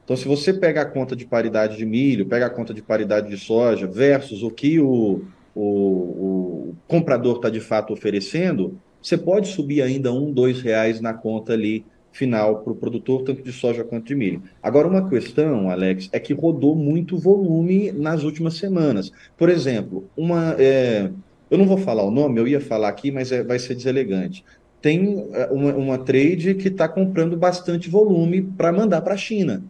Então, 0.03 0.17
se 0.17 0.27
você 0.27 0.51
pega 0.51 0.81
a 0.81 0.85
conta 0.85 1.15
de 1.15 1.25
paridade 1.25 1.77
de 1.77 1.85
milho, 1.85 2.25
pega 2.25 2.47
a 2.47 2.49
conta 2.49 2.73
de 2.73 2.81
paridade 2.81 3.29
de 3.29 3.37
soja, 3.37 3.85
versus 3.85 4.41
o 4.41 4.49
que 4.49 4.79
o, 4.79 5.21
o, 5.53 5.61
o 5.61 6.75
comprador 6.87 7.35
está 7.35 7.51
de 7.51 7.59
fato 7.59 7.93
oferecendo, 7.93 8.79
você 8.99 9.15
pode 9.15 9.49
subir 9.49 9.83
ainda 9.83 10.11
um, 10.11 10.31
dois 10.31 10.61
reais 10.61 10.99
na 10.99 11.13
conta 11.13 11.53
ali 11.53 11.85
final 12.11 12.61
para 12.61 12.73
o 12.73 12.75
produtor, 12.75 13.23
tanto 13.23 13.43
de 13.43 13.51
soja 13.51 13.83
quanto 13.83 14.07
de 14.07 14.15
milho. 14.15 14.41
Agora, 14.63 14.87
uma 14.87 15.07
questão, 15.07 15.69
Alex, 15.69 16.09
é 16.11 16.19
que 16.19 16.33
rodou 16.33 16.75
muito 16.75 17.17
volume 17.17 17.91
nas 17.91 18.23
últimas 18.23 18.55
semanas. 18.55 19.11
Por 19.37 19.49
exemplo, 19.49 20.09
uma. 20.17 20.55
É, 20.57 21.11
eu 21.49 21.57
não 21.57 21.65
vou 21.65 21.77
falar 21.77 22.03
o 22.03 22.11
nome, 22.11 22.39
eu 22.39 22.47
ia 22.47 22.59
falar 22.59 22.89
aqui, 22.89 23.11
mas 23.11 23.31
é, 23.31 23.43
vai 23.43 23.59
ser 23.59 23.75
deselegante. 23.75 24.43
Tem 24.81 25.27
é, 25.33 25.47
uma, 25.47 25.73
uma 25.73 25.97
trade 25.97 26.55
que 26.55 26.67
está 26.67 26.87
comprando 26.87 27.37
bastante 27.37 27.89
volume 27.89 28.41
para 28.41 28.71
mandar 28.71 29.01
para 29.01 29.13
a 29.13 29.17
China. 29.17 29.63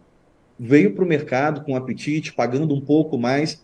Veio 0.58 0.94
para 0.94 1.04
o 1.04 1.08
mercado 1.08 1.62
com 1.62 1.76
apetite, 1.76 2.32
pagando 2.32 2.74
um 2.74 2.80
pouco 2.80 3.18
mais. 3.18 3.62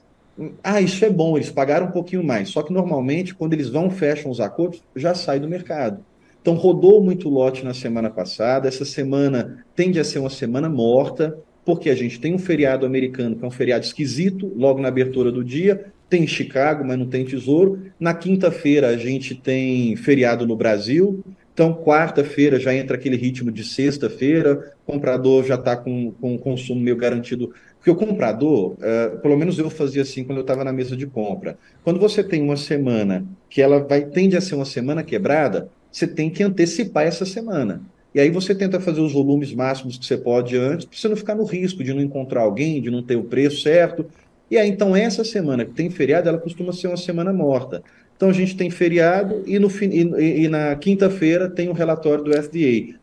Ah, 0.63 0.81
isso 0.81 1.05
é 1.05 1.11
bom, 1.11 1.37
eles 1.37 1.51
pagaram 1.51 1.87
um 1.87 1.91
pouquinho 1.91 2.23
mais. 2.25 2.51
Só 2.51 2.63
que 2.63 2.73
normalmente, 2.73 3.35
quando 3.35 3.53
eles 3.55 3.69
vão 3.69 3.91
fecham 3.91 4.31
os 4.31 4.41
acordos, 4.41 4.83
já 4.95 5.15
sai 5.15 5.41
do 5.41 5.49
mercado. 5.49 6.05
Então 6.43 6.55
rodou 6.55 7.03
muito 7.03 7.29
lote 7.29 7.65
na 7.65 7.73
semana 7.73 8.11
passada. 8.11 8.69
Essa 8.69 8.85
semana 8.85 9.65
tende 9.77 10.01
a 10.01 10.05
ser 10.05 10.19
uma 10.19 10.29
semana 10.29 10.69
morta, 10.69 11.39
porque 11.65 11.89
a 11.89 11.95
gente 11.95 12.21
tem 12.21 12.35
um 12.35 12.39
feriado 12.39 12.85
americano, 12.85 13.37
que 13.37 13.45
é 13.45 13.49
um 13.49 13.51
feriado 13.51 13.85
esquisito, 13.85 14.53
logo 14.57 14.81
na 14.81 14.89
abertura 14.89 15.31
do 15.31 15.45
dia. 15.45 15.93
Tem 16.13 16.27
Chicago, 16.27 16.85
mas 16.85 16.99
não 16.99 17.07
tem 17.07 17.25
tesouro. 17.25 17.85
Na 17.99 18.13
quinta-feira 18.13 18.89
a 18.89 18.99
gente 18.99 19.35
tem 19.35 19.97
feriado 19.97 20.47
no 20.47 20.55
Brasil. 20.55 21.25
Então, 21.55 21.73
quarta-feira 21.73 22.61
já 22.61 22.75
entra 22.75 22.99
aquele 22.99 23.17
ritmo 23.17 23.51
de 23.51 23.65
sexta-feira, 23.65 24.75
o 24.87 24.93
comprador 24.93 25.43
já 25.43 25.55
está 25.55 25.75
com, 25.75 26.13
com 26.13 26.35
o 26.35 26.39
consumo 26.39 26.83
meio 26.83 26.97
garantido. 26.99 27.55
Porque 27.79 27.91
o 27.91 27.97
comprador, 27.97 28.73
uh, 28.73 29.19
pelo 29.23 29.39
menos 29.39 29.59
eu 29.59 29.71
fazia 29.71 30.03
assim 30.03 30.23
quando 30.23 30.37
eu 30.37 30.43
estava 30.43 30.63
na 30.63 30.71
mesa 30.71 30.95
de 30.95 31.07
compra. 31.07 31.57
Quando 31.83 31.99
você 31.99 32.23
tem 32.23 32.43
uma 32.43 32.59
semana 32.59 33.25
que 33.49 33.63
ela 33.63 33.79
vai 33.79 34.05
tende 34.05 34.37
a 34.37 34.41
ser 34.43 34.55
uma 34.55 34.67
semana 34.67 35.03
quebrada, 35.03 35.71
você 35.91 36.07
tem 36.07 36.29
que 36.29 36.43
antecipar 36.43 37.05
essa 37.07 37.25
semana. 37.25 37.81
E 38.15 38.21
aí 38.21 38.29
você 38.29 38.55
tenta 38.55 38.79
fazer 38.79 39.01
os 39.01 39.15
volumes 39.15 39.55
máximos 39.55 39.97
que 39.97 40.05
você 40.05 40.19
pode 40.19 40.59
antes, 40.59 40.85
para 40.85 40.99
você 40.99 41.09
não 41.09 41.17
ficar 41.17 41.35
no 41.35 41.45
risco 41.45 41.83
de 41.83 41.95
não 41.95 42.03
encontrar 42.03 42.43
alguém, 42.43 42.83
de 42.83 42.91
não 42.91 43.03
ter 43.03 43.17
o 43.17 43.25
preço 43.25 43.63
certo. 43.63 44.05
E 44.53 44.59
aí, 44.59 44.69
então, 44.69 44.95
essa 44.95 45.25
semana 45.25 45.65
que 45.65 45.71
tem 45.71 45.89
feriado, 45.89 46.29
ela 46.29 46.37
costuma 46.37 46.75
ser 46.75 46.89
uma 46.89 46.97
semana 46.99 47.33
morta. 47.33 47.83
Então 48.15 48.29
a 48.29 48.35
gente 48.35 48.55
tem 48.55 48.69
feriado 48.69 49.43
e, 49.47 49.59
no, 49.59 49.71
e, 49.81 50.45
e 50.45 50.47
na 50.47 50.77
quinta-feira 50.77 51.49
tem 51.49 51.71
o 51.71 51.73
relatório 51.73 52.23
do 52.23 52.35
FDA. 52.35 52.99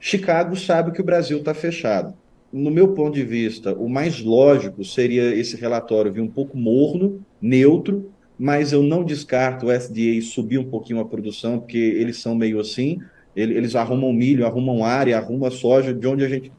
Chicago 0.00 0.56
sabe 0.56 0.92
que 0.92 1.02
o 1.02 1.04
Brasil 1.04 1.36
está 1.36 1.52
fechado. 1.52 2.14
No 2.50 2.70
meu 2.70 2.94
ponto 2.94 3.16
de 3.16 3.22
vista, 3.22 3.74
o 3.74 3.86
mais 3.86 4.22
lógico 4.22 4.82
seria 4.82 5.34
esse 5.34 5.56
relatório 5.56 6.10
vir 6.10 6.22
um 6.22 6.26
pouco 6.26 6.56
morno, 6.56 7.20
neutro, 7.38 8.10
mas 8.38 8.72
eu 8.72 8.82
não 8.82 9.04
descarto 9.04 9.66
o 9.66 9.70
FDA 9.70 10.22
subir 10.22 10.56
um 10.56 10.70
pouquinho 10.70 11.00
a 11.00 11.04
produção, 11.04 11.58
porque 11.58 11.76
eles 11.76 12.16
são 12.16 12.34
meio 12.34 12.58
assim, 12.58 12.98
eles 13.36 13.74
arrumam 13.74 14.10
milho, 14.10 14.46
arrumam 14.46 14.82
área, 14.82 15.18
arrumam 15.18 15.50
soja, 15.50 15.92
de 15.92 16.06
onde 16.06 16.24
a 16.24 16.28
gente 16.30 16.50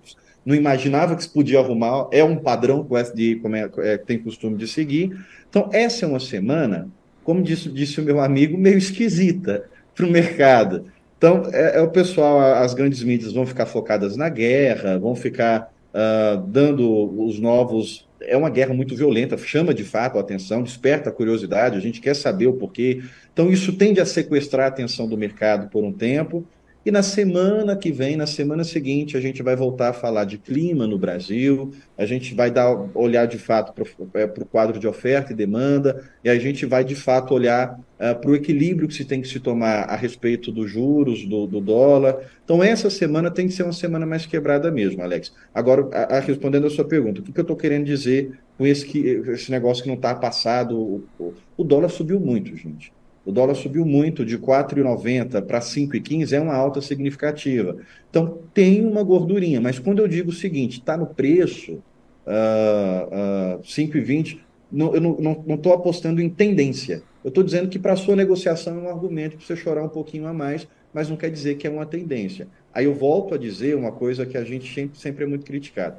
não 0.46 0.56
imaginava 0.56 1.16
que 1.16 1.24
se 1.24 1.30
podia 1.30 1.60
arrumar, 1.60 2.08
é 2.12 2.24
um 2.24 2.38
padrão 2.38 2.84
que 2.84 2.94
o 2.94 2.98
FDA 2.98 3.82
é, 3.82 3.94
é, 3.94 3.98
tem 3.98 4.20
costume 4.20 4.58
de 4.58 4.68
seguir. 4.68 5.18
Então, 5.50 5.70
essa 5.74 6.06
é 6.06 6.08
uma 6.08 6.20
semana 6.20 6.90
como 7.26 7.42
disse, 7.42 7.68
disse 7.70 8.00
o 8.00 8.04
meu 8.04 8.22
amigo, 8.22 8.56
meio 8.56 8.78
esquisita 8.78 9.66
para 9.96 10.06
o 10.06 10.10
mercado. 10.10 10.86
Então, 11.18 11.50
é, 11.52 11.78
é, 11.78 11.82
o 11.82 11.90
pessoal, 11.90 12.40
as 12.40 12.74
grandes 12.74 13.04
mídias 13.04 13.34
vão 13.34 13.46
ficar 13.46 13.66
focadas 13.66 14.16
na 14.16 14.30
guerra, 14.30 15.00
vão 15.00 15.16
ficar 15.16 15.74
uh, 15.92 16.40
dando 16.46 17.24
os 17.26 17.40
novos. 17.40 18.08
É 18.22 18.38
uma 18.38 18.50
guerra 18.50 18.74
muito 18.74 18.96
violenta, 18.96 19.36
chama 19.38 19.74
de 19.74 19.84
fato 19.84 20.18
a 20.18 20.22
atenção, 20.22 20.62
desperta 20.62 21.10
a 21.10 21.12
curiosidade, 21.12 21.76
a 21.76 21.82
gente 21.82 22.00
quer 22.00 22.16
saber 22.16 22.46
o 22.46 22.54
porquê. 22.54 23.02
Então, 23.34 23.52
isso 23.52 23.74
tende 23.74 24.00
a 24.00 24.06
sequestrar 24.06 24.66
a 24.66 24.70
atenção 24.70 25.08
do 25.08 25.18
mercado 25.18 25.68
por 25.70 25.84
um 25.84 25.92
tempo. 25.92 26.46
E 26.86 26.92
na 26.92 27.02
semana 27.02 27.76
que 27.76 27.92
vem, 27.92 28.16
na 28.16 28.28
semana 28.28 28.64
seguinte, 28.64 29.18
a 29.18 29.20
gente 29.20 29.42
vai 29.42 29.56
voltar 29.56 29.90
a 29.90 29.94
falar 29.94 30.24
de 30.24 30.38
clima 30.38 30.86
no 30.86 31.00
Brasil, 31.00 31.74
a 31.98 32.06
gente 32.06 32.36
vai 32.36 32.52
dar 32.52 32.70
olhar 32.94 33.26
de 33.26 33.40
fato 33.40 33.74
para 33.74 33.84
o 33.84 34.10
é, 34.14 34.28
quadro 34.28 34.80
de 34.80 34.88
oferta 34.88 35.34
e 35.34 35.36
demanda, 35.36 36.08
e 36.24 36.30
a 36.30 36.38
gente 36.38 36.64
vai 36.64 36.84
de 36.84 36.94
fato 36.94 37.34
olhar 37.34 37.74
uh, 37.74 37.84
é, 37.98 38.14
para 38.14 38.30
o 38.30 38.36
equilíbrio 38.36 38.88
que 38.88 38.94
se 38.94 39.04
tem 39.04 39.20
que 39.20 39.28
se 39.28 39.40
tomar 39.40 39.86
a 39.86 39.96
respeito 39.96 40.52
dos 40.52 40.70
juros, 40.70 41.26
do, 41.26 41.48
do, 41.48 41.60
dólar. 41.60 42.20
Então, 42.44 42.64
essa 42.64 42.92
semana 42.92 43.32
tem 43.32 43.48
que 43.48 43.54
ser 43.56 43.64
uma 43.64 43.74
semana 43.74 44.06
mais 44.06 44.28
quebrada 44.28 44.70
mesmo, 44.70 45.02
Alex. 45.02 45.34
Agora, 45.56 45.90
a, 45.92 46.18
a, 46.18 46.20
respondendo 46.20 46.68
a 46.68 46.70
sua 46.70 46.86
pergunta, 46.86 47.20
o 47.20 47.24
que, 47.24 47.32
que 47.32 47.40
eu 47.40 47.42
estou 47.42 47.58
querendo 47.58 47.86
dizer 47.86 48.38
com 48.60 48.68
esse, 48.68 48.86
que, 48.86 49.00
esse 49.00 49.50
negócio 49.50 49.82
que 49.82 49.90
não 49.90 49.96
está 49.96 50.14
passado? 50.14 50.78
O, 50.78 51.04
o, 51.18 51.34
o 51.58 51.64
dólar 51.64 51.90
subiu 51.90 52.20
muito, 52.20 52.56
gente. 52.56 52.94
O 53.26 53.32
dólar 53.32 53.56
subiu 53.56 53.84
muito, 53.86 54.24
de 54.24 54.38
4,90 54.38 55.42
para 55.42 55.60
5,15 55.60 56.32
é 56.34 56.40
uma 56.40 56.54
alta 56.54 56.80
significativa. 56.80 57.78
Então, 58.10 58.40
tem 58.54 58.86
uma 58.86 59.04
gordurinha, 59.04 59.60
mas 59.60 59.80
quando 59.80 60.00
eu 60.00 60.08
digo 60.08 60.30
o 60.30 60.34
seguinte, 60.34 60.80
está 60.80 60.96
no 60.96 61.08
preço, 61.08 61.82
uh, 62.28 63.58
uh, 63.58 63.64
5,20, 63.64 64.40
não, 64.72 64.94
eu 64.94 65.02
não 65.02 65.56
estou 65.56 65.74
apostando 65.74 66.22
em 66.22 66.30
tendência. 66.30 67.02
Eu 67.24 67.30
estou 67.30 67.44
dizendo 67.44 67.68
que 67.68 67.80
para 67.80 67.96
sua 67.96 68.16
negociação 68.16 68.78
é 68.78 68.82
um 68.82 68.90
argumento 68.90 69.38
para 69.38 69.46
você 69.46 69.56
chorar 69.56 69.84
um 69.84 69.90
pouquinho 69.90 70.28
a 70.28 70.34
mais, 70.34 70.68
mas 70.94 71.10
não 71.10 71.18
quer 71.18 71.32
dizer 71.32 71.56
que 71.56 71.66
é 71.66 71.70
uma 71.70 71.86
tendência. 71.86 72.48
Aí 72.72 72.86
eu 72.86 72.94
volto 72.94 73.34
a 73.34 73.38
dizer 73.38 73.76
uma 73.76 73.92
coisa 73.92 74.26
que 74.26 74.38
a 74.38 74.44
gente 74.44 74.72
sempre, 74.72 75.00
sempre 75.00 75.24
é 75.24 75.28
muito 75.28 75.46
criticado. 75.46 75.98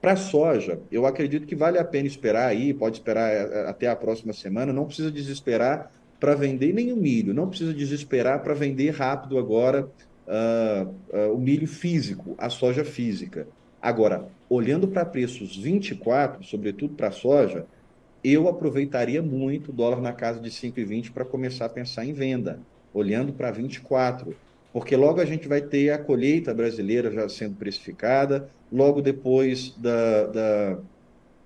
Para 0.00 0.14
soja, 0.14 0.78
eu 0.92 1.06
acredito 1.06 1.46
que 1.46 1.56
vale 1.56 1.78
a 1.78 1.84
pena 1.84 2.06
esperar 2.06 2.46
aí, 2.46 2.72
pode 2.72 2.98
esperar 2.98 3.32
eh, 3.32 3.64
até 3.68 3.88
a 3.88 3.96
próxima 3.96 4.32
semana, 4.32 4.72
não 4.72 4.86
precisa 4.86 5.10
desesperar 5.10 5.90
para 6.18 6.34
vender 6.34 6.72
nem 6.72 6.92
o 6.92 6.96
milho, 6.96 7.32
não 7.32 7.48
precisa 7.48 7.72
desesperar 7.72 8.42
para 8.42 8.54
vender 8.54 8.90
rápido 8.90 9.38
agora 9.38 9.88
uh, 10.26 10.94
uh, 11.16 11.32
o 11.32 11.38
milho 11.38 11.66
físico, 11.66 12.34
a 12.36 12.50
soja 12.50 12.84
física. 12.84 13.46
Agora, 13.80 14.28
olhando 14.48 14.88
para 14.88 15.04
preços 15.04 15.56
24, 15.56 16.42
sobretudo 16.44 16.94
para 16.94 17.08
a 17.08 17.12
soja, 17.12 17.66
eu 18.22 18.48
aproveitaria 18.48 19.22
muito 19.22 19.70
o 19.70 19.72
dólar 19.72 20.00
na 20.00 20.12
casa 20.12 20.40
de 20.40 20.50
5,20 20.50 21.12
para 21.12 21.24
começar 21.24 21.66
a 21.66 21.70
pensar 21.70 22.04
em 22.04 22.12
venda, 22.12 22.60
olhando 22.92 23.32
para 23.32 23.52
24, 23.52 24.36
porque 24.72 24.96
logo 24.96 25.20
a 25.20 25.24
gente 25.24 25.46
vai 25.46 25.60
ter 25.60 25.90
a 25.90 25.98
colheita 25.98 26.52
brasileira 26.52 27.10
já 27.12 27.28
sendo 27.28 27.56
precificada, 27.56 28.50
logo 28.72 29.00
depois 29.00 29.72
da, 29.76 30.26
da 30.26 30.78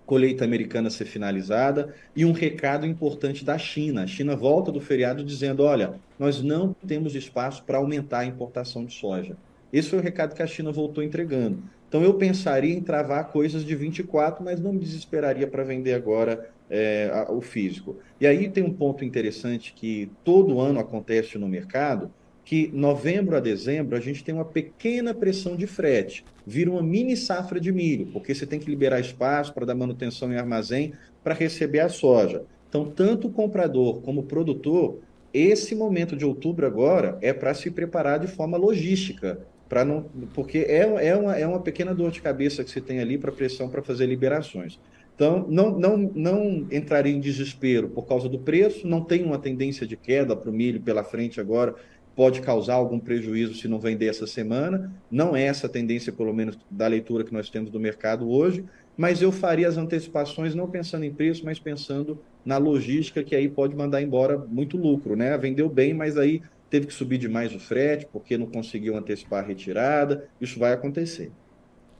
colheita 0.06 0.44
americana 0.44 0.90
ser 0.90 1.04
finalizada 1.04 1.94
e 2.14 2.24
um 2.24 2.32
recado 2.32 2.86
importante 2.86 3.44
da 3.44 3.56
China. 3.58 4.02
A 4.02 4.06
China 4.06 4.36
volta 4.36 4.72
do 4.72 4.80
feriado 4.80 5.24
dizendo: 5.24 5.62
olha, 5.62 5.94
nós 6.18 6.42
não 6.42 6.74
temos 6.86 7.14
espaço 7.14 7.64
para 7.64 7.78
aumentar 7.78 8.20
a 8.20 8.26
importação 8.26 8.84
de 8.84 8.94
soja. 8.94 9.36
Esse 9.72 9.88
foi 9.88 9.98
o 9.98 10.02
recado 10.02 10.34
que 10.34 10.42
a 10.42 10.46
China 10.46 10.70
voltou 10.70 11.02
entregando. 11.02 11.62
Então 11.88 12.02
eu 12.02 12.14
pensaria 12.14 12.74
em 12.74 12.80
travar 12.80 13.28
coisas 13.30 13.64
de 13.64 13.74
24, 13.74 14.42
mas 14.42 14.60
não 14.60 14.72
me 14.72 14.80
desesperaria 14.80 15.46
para 15.46 15.62
vender 15.62 15.94
agora 15.94 16.50
é, 16.70 17.26
o 17.28 17.42
físico. 17.42 17.98
E 18.18 18.26
aí 18.26 18.48
tem 18.48 18.64
um 18.64 18.72
ponto 18.72 19.04
interessante 19.04 19.74
que 19.74 20.10
todo 20.24 20.58
ano 20.58 20.80
acontece 20.80 21.36
no 21.36 21.46
mercado, 21.46 22.10
que 22.44 22.70
novembro 22.72 23.36
a 23.36 23.40
dezembro 23.40 23.96
a 23.96 24.00
gente 24.00 24.24
tem 24.24 24.34
uma 24.34 24.44
pequena 24.44 25.14
pressão 25.14 25.56
de 25.56 25.66
frete, 25.66 26.24
vira 26.46 26.70
uma 26.70 26.82
mini 26.82 27.16
safra 27.16 27.60
de 27.60 27.70
milho, 27.70 28.06
porque 28.06 28.34
você 28.34 28.46
tem 28.46 28.58
que 28.58 28.68
liberar 28.68 29.00
espaço 29.00 29.54
para 29.54 29.66
dar 29.66 29.74
manutenção 29.74 30.32
em 30.32 30.36
armazém 30.36 30.92
para 31.22 31.34
receber 31.34 31.80
a 31.80 31.88
soja. 31.88 32.44
Então, 32.68 32.84
tanto 32.84 33.28
o 33.28 33.30
comprador 33.30 34.00
como 34.00 34.22
o 34.22 34.24
produtor, 34.24 34.98
esse 35.32 35.74
momento 35.74 36.16
de 36.16 36.24
outubro 36.24 36.66
agora 36.66 37.18
é 37.20 37.32
para 37.32 37.54
se 37.54 37.70
preparar 37.70 38.18
de 38.18 38.26
forma 38.26 38.56
logística, 38.56 39.40
para 39.68 39.84
não, 39.84 40.06
porque 40.34 40.58
é, 40.58 41.06
é, 41.06 41.16
uma, 41.16 41.36
é 41.36 41.46
uma 41.46 41.60
pequena 41.60 41.94
dor 41.94 42.10
de 42.10 42.20
cabeça 42.20 42.62
que 42.62 42.70
você 42.70 42.80
tem 42.80 43.00
ali 43.00 43.16
para 43.16 43.32
pressão 43.32 43.68
para 43.68 43.82
fazer 43.82 44.06
liberações. 44.06 44.78
Então, 45.14 45.46
não, 45.48 45.78
não, 45.78 45.96
não 46.14 46.66
entraria 46.70 47.12
em 47.12 47.20
desespero 47.20 47.88
por 47.88 48.06
causa 48.06 48.28
do 48.28 48.38
preço, 48.38 48.86
não 48.86 49.02
tem 49.02 49.22
uma 49.22 49.38
tendência 49.38 49.86
de 49.86 49.96
queda 49.96 50.34
para 50.34 50.50
o 50.50 50.52
milho 50.52 50.80
pela 50.80 51.04
frente 51.04 51.40
agora, 51.40 51.74
pode 52.14 52.40
causar 52.40 52.74
algum 52.74 52.98
prejuízo 52.98 53.54
se 53.54 53.68
não 53.68 53.78
vender 53.78 54.06
essa 54.06 54.26
semana. 54.26 54.92
Não 55.10 55.34
é 55.34 55.44
essa 55.44 55.66
a 55.66 55.70
tendência, 55.70 56.12
pelo 56.12 56.32
menos, 56.32 56.58
da 56.70 56.86
leitura 56.86 57.24
que 57.24 57.32
nós 57.32 57.48
temos 57.48 57.70
do 57.70 57.80
mercado 57.80 58.30
hoje, 58.30 58.64
mas 58.96 59.22
eu 59.22 59.32
faria 59.32 59.68
as 59.68 59.76
antecipações 59.76 60.54
não 60.54 60.68
pensando 60.68 61.04
em 61.04 61.12
preço, 61.12 61.44
mas 61.44 61.58
pensando 61.58 62.18
na 62.44 62.58
logística, 62.58 63.22
que 63.22 63.34
aí 63.34 63.48
pode 63.48 63.74
mandar 63.74 64.02
embora 64.02 64.36
muito 64.36 64.76
lucro, 64.76 65.16
né? 65.16 65.36
Vendeu 65.38 65.68
bem, 65.68 65.94
mas 65.94 66.18
aí 66.18 66.42
teve 66.68 66.86
que 66.86 66.94
subir 66.94 67.18
demais 67.18 67.54
o 67.54 67.60
frete, 67.60 68.06
porque 68.12 68.36
não 68.36 68.46
conseguiu 68.46 68.96
antecipar 68.96 69.44
a 69.44 69.46
retirada. 69.46 70.28
Isso 70.40 70.58
vai 70.58 70.72
acontecer. 70.72 71.30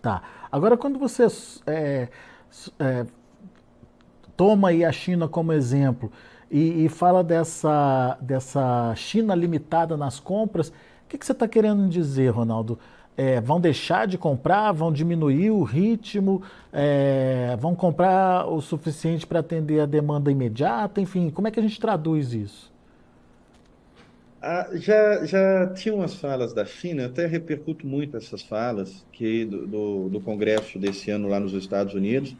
Tá. 0.01 0.23
Agora, 0.51 0.77
quando 0.77 0.99
você 0.99 1.27
é, 1.67 2.09
é, 2.79 3.07
toma 4.37 4.71
aí 4.71 4.85
a 4.85 4.93
China 4.93 5.29
como 5.29 5.53
exemplo, 5.53 6.11
e, 6.53 6.85
e 6.85 6.89
fala 6.91 7.25
dessa, 7.25 8.19
dessa 8.21 8.95
China 8.95 9.35
limitada 9.35 9.97
nas 9.97 10.21
compras. 10.21 10.69
O 10.69 10.73
que, 11.09 11.17
que 11.17 11.25
você 11.25 11.33
está 11.33 11.49
querendo 11.49 11.89
dizer, 11.89 12.29
Ronaldo? 12.29 12.79
É, 13.17 13.41
vão 13.41 13.59
deixar 13.59 14.07
de 14.07 14.19
comprar, 14.19 14.71
vão 14.73 14.93
diminuir 14.93 15.51
o 15.51 15.63
ritmo, 15.63 16.43
é, 16.71 17.57
vão 17.59 17.75
comprar 17.75 18.47
o 18.47 18.61
suficiente 18.61 19.27
para 19.27 19.41
atender 19.41 19.81
a 19.81 19.87
demanda 19.87 20.31
imediata, 20.31 21.01
enfim, 21.01 21.31
como 21.31 21.49
é 21.49 21.51
que 21.51 21.61
a 21.61 21.63
gente 21.63 21.81
traduz 21.81 22.33
isso? 22.33 22.71
Ah, 24.41 24.69
já, 24.73 25.25
já 25.25 25.67
tinha 25.69 25.95
umas 25.95 26.15
falas 26.17 26.53
da 26.53 26.65
China, 26.65 27.07
até 27.07 27.27
repercuto 27.27 27.87
muito 27.87 28.17
essas 28.17 28.43
falas 28.43 29.07
que 29.13 29.45
do, 29.45 29.67
do, 29.67 30.09
do 30.09 30.21
Congresso 30.21 30.79
desse 30.79 31.11
ano 31.11 31.29
lá 31.29 31.39
nos 31.39 31.53
Estados 31.53 31.95
Unidos, 31.95 32.35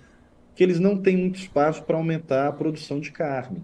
que 0.55 0.63
eles 0.63 0.81
não 0.81 0.97
têm 0.97 1.17
muito 1.17 1.39
espaço 1.39 1.83
para 1.83 1.97
aumentar 1.97 2.49
a 2.49 2.53
produção 2.53 2.99
de 2.99 3.13
carne 3.13 3.63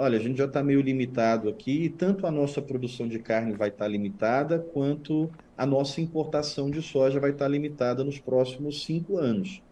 olha, 0.00 0.18
a 0.18 0.22
gente 0.22 0.38
já 0.38 0.46
está 0.46 0.62
meio 0.62 0.80
limitado 0.80 1.48
aqui, 1.48 1.84
e 1.84 1.88
tanto 1.90 2.26
a 2.26 2.30
nossa 2.30 2.62
produção 2.62 3.06
de 3.06 3.18
carne 3.18 3.52
vai 3.52 3.68
estar 3.68 3.84
tá 3.84 3.90
limitada, 3.90 4.58
quanto 4.58 5.30
a 5.56 5.66
nossa 5.66 6.00
importação 6.00 6.70
de 6.70 6.80
soja 6.80 7.20
vai 7.20 7.32
estar 7.32 7.44
tá 7.44 7.50
limitada 7.50 8.02
nos 8.02 8.18
próximos 8.18 8.82
cinco 8.82 9.18
anos. 9.18 9.62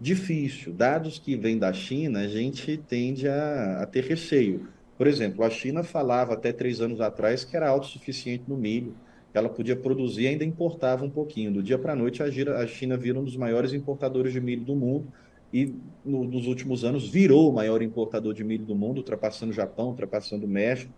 Difícil. 0.00 0.72
Dados 0.72 1.18
que 1.18 1.36
vêm 1.36 1.58
da 1.58 1.72
China, 1.74 2.20
a 2.20 2.28
gente 2.28 2.78
tende 2.88 3.28
a, 3.28 3.82
a 3.82 3.86
ter 3.86 4.04
receio. 4.04 4.66
Por 4.96 5.06
exemplo, 5.06 5.44
a 5.44 5.50
China 5.50 5.82
falava 5.82 6.32
até 6.32 6.52
três 6.52 6.80
anos 6.80 7.02
atrás 7.02 7.44
que 7.44 7.54
era 7.54 7.68
autossuficiente 7.68 8.44
no 8.48 8.56
milho, 8.56 8.94
ela 9.34 9.50
podia 9.50 9.76
produzir 9.76 10.22
e 10.22 10.28
ainda 10.28 10.44
importava 10.44 11.04
um 11.04 11.10
pouquinho. 11.10 11.52
Do 11.52 11.62
dia 11.62 11.78
para 11.78 11.92
a 11.92 11.96
noite, 11.96 12.22
a 12.22 12.66
China 12.66 12.96
vira 12.96 13.18
um 13.18 13.24
dos 13.24 13.36
maiores 13.36 13.74
importadores 13.74 14.32
de 14.32 14.40
milho 14.40 14.64
do 14.64 14.74
mundo 14.74 15.12
e 15.52 15.74
no, 16.04 16.24
nos 16.24 16.46
últimos 16.46 16.84
anos 16.84 17.08
virou 17.08 17.50
o 17.50 17.52
maior 17.52 17.82
importador 17.82 18.34
de 18.34 18.44
milho 18.44 18.64
do 18.64 18.74
mundo, 18.74 18.98
ultrapassando 18.98 19.52
o 19.52 19.54
Japão, 19.54 19.88
ultrapassando 19.88 20.46
o 20.46 20.48
México. 20.48 20.92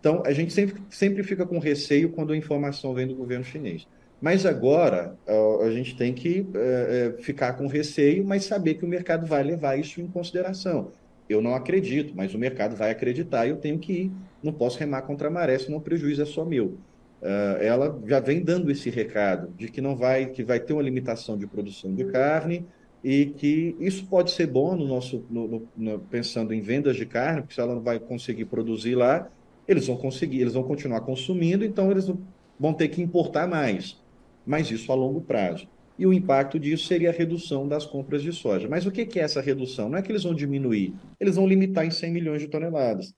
Então, 0.00 0.22
a 0.26 0.32
gente 0.32 0.52
sempre, 0.52 0.82
sempre 0.90 1.22
fica 1.22 1.46
com 1.46 1.58
receio 1.58 2.10
quando 2.10 2.32
a 2.32 2.36
informação 2.36 2.92
vem 2.92 3.06
do 3.06 3.14
governo 3.14 3.44
chinês. 3.44 3.86
Mas 4.20 4.46
agora 4.46 5.16
a 5.64 5.70
gente 5.70 5.96
tem 5.96 6.12
que 6.14 6.46
é, 6.54 7.14
ficar 7.18 7.54
com 7.54 7.66
receio, 7.66 8.24
mas 8.24 8.44
saber 8.44 8.74
que 8.74 8.84
o 8.84 8.88
mercado 8.88 9.26
vai 9.26 9.42
levar 9.42 9.76
isso 9.76 10.00
em 10.00 10.06
consideração. 10.06 10.92
Eu 11.28 11.40
não 11.40 11.54
acredito, 11.54 12.12
mas 12.14 12.34
o 12.34 12.38
mercado 12.38 12.76
vai 12.76 12.90
acreditar 12.90 13.46
e 13.46 13.50
eu 13.50 13.56
tenho 13.56 13.78
que 13.78 13.92
ir. 13.92 14.12
Não 14.42 14.52
posso 14.52 14.78
remar 14.78 15.02
contra 15.02 15.28
a 15.28 15.30
maré, 15.30 15.58
senão 15.58 15.78
o 15.78 15.80
prejuízo 15.80 16.22
é 16.22 16.26
só 16.26 16.44
meu. 16.44 16.78
Uh, 17.22 17.56
ela 17.60 18.00
já 18.06 18.20
vem 18.20 18.42
dando 18.42 18.70
esse 18.70 18.90
recado 18.90 19.52
de 19.56 19.68
que 19.68 19.80
não 19.80 19.96
vai, 19.96 20.26
que 20.26 20.42
vai 20.42 20.58
ter 20.58 20.72
uma 20.72 20.82
limitação 20.82 21.38
de 21.38 21.46
produção 21.46 21.94
de 21.94 22.04
carne 22.06 22.66
e 23.02 23.26
que 23.26 23.76
isso 23.80 24.06
pode 24.06 24.30
ser 24.30 24.46
bom 24.46 24.76
no 24.76 24.86
nosso, 24.86 25.24
no, 25.28 25.68
no, 25.76 25.98
pensando 25.98 26.54
em 26.54 26.60
vendas 26.60 26.96
de 26.96 27.06
carne, 27.06 27.40
porque 27.40 27.54
se 27.54 27.60
ela 27.60 27.74
não 27.74 27.82
vai 27.82 27.98
conseguir 27.98 28.44
produzir 28.44 28.94
lá, 28.94 29.28
eles 29.66 29.86
vão 29.86 29.96
conseguir, 29.96 30.40
eles 30.40 30.54
vão 30.54 30.62
continuar 30.62 31.00
consumindo, 31.00 31.64
então 31.64 31.90
eles 31.90 32.10
vão 32.58 32.72
ter 32.72 32.88
que 32.88 33.02
importar 33.02 33.48
mais 33.48 34.00
mas 34.46 34.70
isso 34.70 34.90
a 34.92 34.94
longo 34.94 35.20
prazo. 35.20 35.68
E 35.98 36.06
o 36.06 36.12
impacto 36.12 36.58
disso 36.58 36.86
seria 36.86 37.10
a 37.10 37.12
redução 37.12 37.68
das 37.68 37.84
compras 37.84 38.22
de 38.22 38.32
soja. 38.32 38.68
Mas 38.68 38.86
o 38.86 38.90
que 38.90 39.18
é 39.18 39.22
essa 39.22 39.40
redução? 39.40 39.88
Não 39.88 39.98
é 39.98 40.02
que 40.02 40.10
eles 40.10 40.24
vão 40.24 40.34
diminuir, 40.34 40.94
eles 41.20 41.36
vão 41.36 41.46
limitar 41.46 41.86
em 41.86 41.90
100 41.90 42.10
milhões 42.10 42.40
de 42.40 42.48
toneladas. 42.48 43.14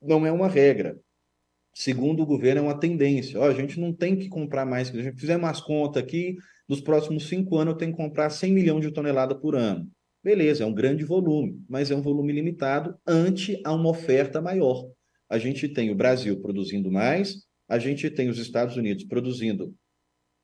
Não 0.00 0.26
é 0.26 0.32
uma 0.32 0.48
regra. 0.48 0.98
Segundo 1.74 2.22
o 2.22 2.26
governo, 2.26 2.60
é 2.60 2.64
uma 2.64 2.78
tendência. 2.78 3.40
Ó, 3.40 3.48
a 3.48 3.54
gente 3.54 3.80
não 3.80 3.92
tem 3.92 4.16
que 4.16 4.28
comprar 4.28 4.66
mais. 4.66 4.90
A 4.90 5.02
gente 5.02 5.18
fizer 5.18 5.36
umas 5.36 5.60
contas 5.60 6.02
aqui, 6.02 6.36
nos 6.68 6.80
próximos 6.80 7.28
cinco 7.28 7.56
anos 7.56 7.72
eu 7.72 7.78
tenho 7.78 7.92
que 7.92 7.96
comprar 7.96 8.30
100 8.30 8.52
milhões 8.52 8.82
de 8.82 8.92
toneladas 8.92 9.38
por 9.38 9.56
ano. 9.56 9.88
Beleza, 10.22 10.62
é 10.62 10.66
um 10.66 10.74
grande 10.74 11.04
volume, 11.04 11.60
mas 11.68 11.90
é 11.90 11.96
um 11.96 12.02
volume 12.02 12.32
limitado 12.32 12.96
ante 13.06 13.60
a 13.64 13.72
uma 13.72 13.90
oferta 13.90 14.40
maior. 14.40 14.88
A 15.28 15.38
gente 15.38 15.68
tem 15.68 15.90
o 15.90 15.94
Brasil 15.94 16.40
produzindo 16.40 16.92
mais, 16.92 17.38
a 17.68 17.78
gente 17.78 18.08
tem 18.10 18.28
os 18.28 18.38
Estados 18.38 18.76
Unidos 18.76 19.04
produzindo 19.04 19.74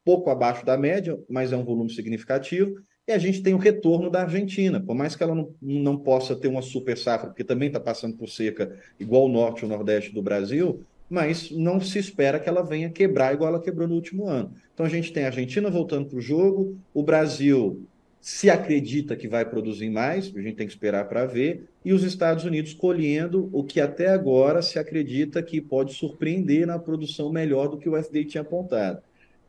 pouco 0.04 0.30
abaixo 0.30 0.64
da 0.64 0.76
média, 0.76 1.16
mas 1.28 1.52
é 1.52 1.56
um 1.56 1.64
volume 1.64 1.92
significativo. 1.92 2.74
E 3.06 3.12
a 3.12 3.18
gente 3.18 3.42
tem 3.42 3.54
o 3.54 3.58
retorno 3.58 4.10
da 4.10 4.22
Argentina, 4.22 4.80
por 4.80 4.94
mais 4.94 5.14
que 5.14 5.22
ela 5.22 5.34
não, 5.34 5.54
não 5.60 5.98
possa 5.98 6.34
ter 6.34 6.48
uma 6.48 6.60
super 6.60 6.96
safra, 6.96 7.28
porque 7.28 7.44
também 7.44 7.68
está 7.68 7.78
passando 7.78 8.16
por 8.16 8.28
seca, 8.28 8.78
igual 8.98 9.26
o 9.26 9.28
norte 9.28 9.62
e 9.62 9.64
o 9.64 9.68
nordeste 9.68 10.12
do 10.12 10.22
Brasil, 10.22 10.84
mas 11.08 11.50
não 11.50 11.80
se 11.80 11.98
espera 11.98 12.38
que 12.38 12.48
ela 12.48 12.62
venha 12.62 12.90
quebrar 12.90 13.32
igual 13.32 13.50
ela 13.50 13.62
quebrou 13.62 13.88
no 13.88 13.94
último 13.94 14.26
ano. 14.26 14.52
Então 14.74 14.84
a 14.84 14.88
gente 14.88 15.12
tem 15.12 15.24
a 15.24 15.28
Argentina 15.28 15.70
voltando 15.70 16.06
para 16.06 16.18
o 16.18 16.20
jogo, 16.20 16.76
o 16.92 17.02
Brasil 17.02 17.86
se 18.20 18.50
acredita 18.50 19.16
que 19.16 19.28
vai 19.28 19.44
produzir 19.44 19.88
mais, 19.88 20.32
a 20.34 20.40
gente 20.40 20.56
tem 20.56 20.66
que 20.66 20.72
esperar 20.72 21.08
para 21.08 21.24
ver, 21.24 21.68
e 21.84 21.92
os 21.92 22.02
Estados 22.02 22.44
Unidos 22.44 22.74
colhendo 22.74 23.48
o 23.52 23.62
que 23.62 23.80
até 23.80 24.08
agora 24.08 24.60
se 24.60 24.78
acredita 24.78 25.42
que 25.42 25.60
pode 25.60 25.94
surpreender 25.94 26.66
na 26.66 26.78
produção 26.78 27.32
melhor 27.32 27.68
do 27.68 27.78
que 27.78 27.88
o 27.88 28.02
FDA 28.02 28.24
tinha 28.24 28.42
apontado 28.42 29.00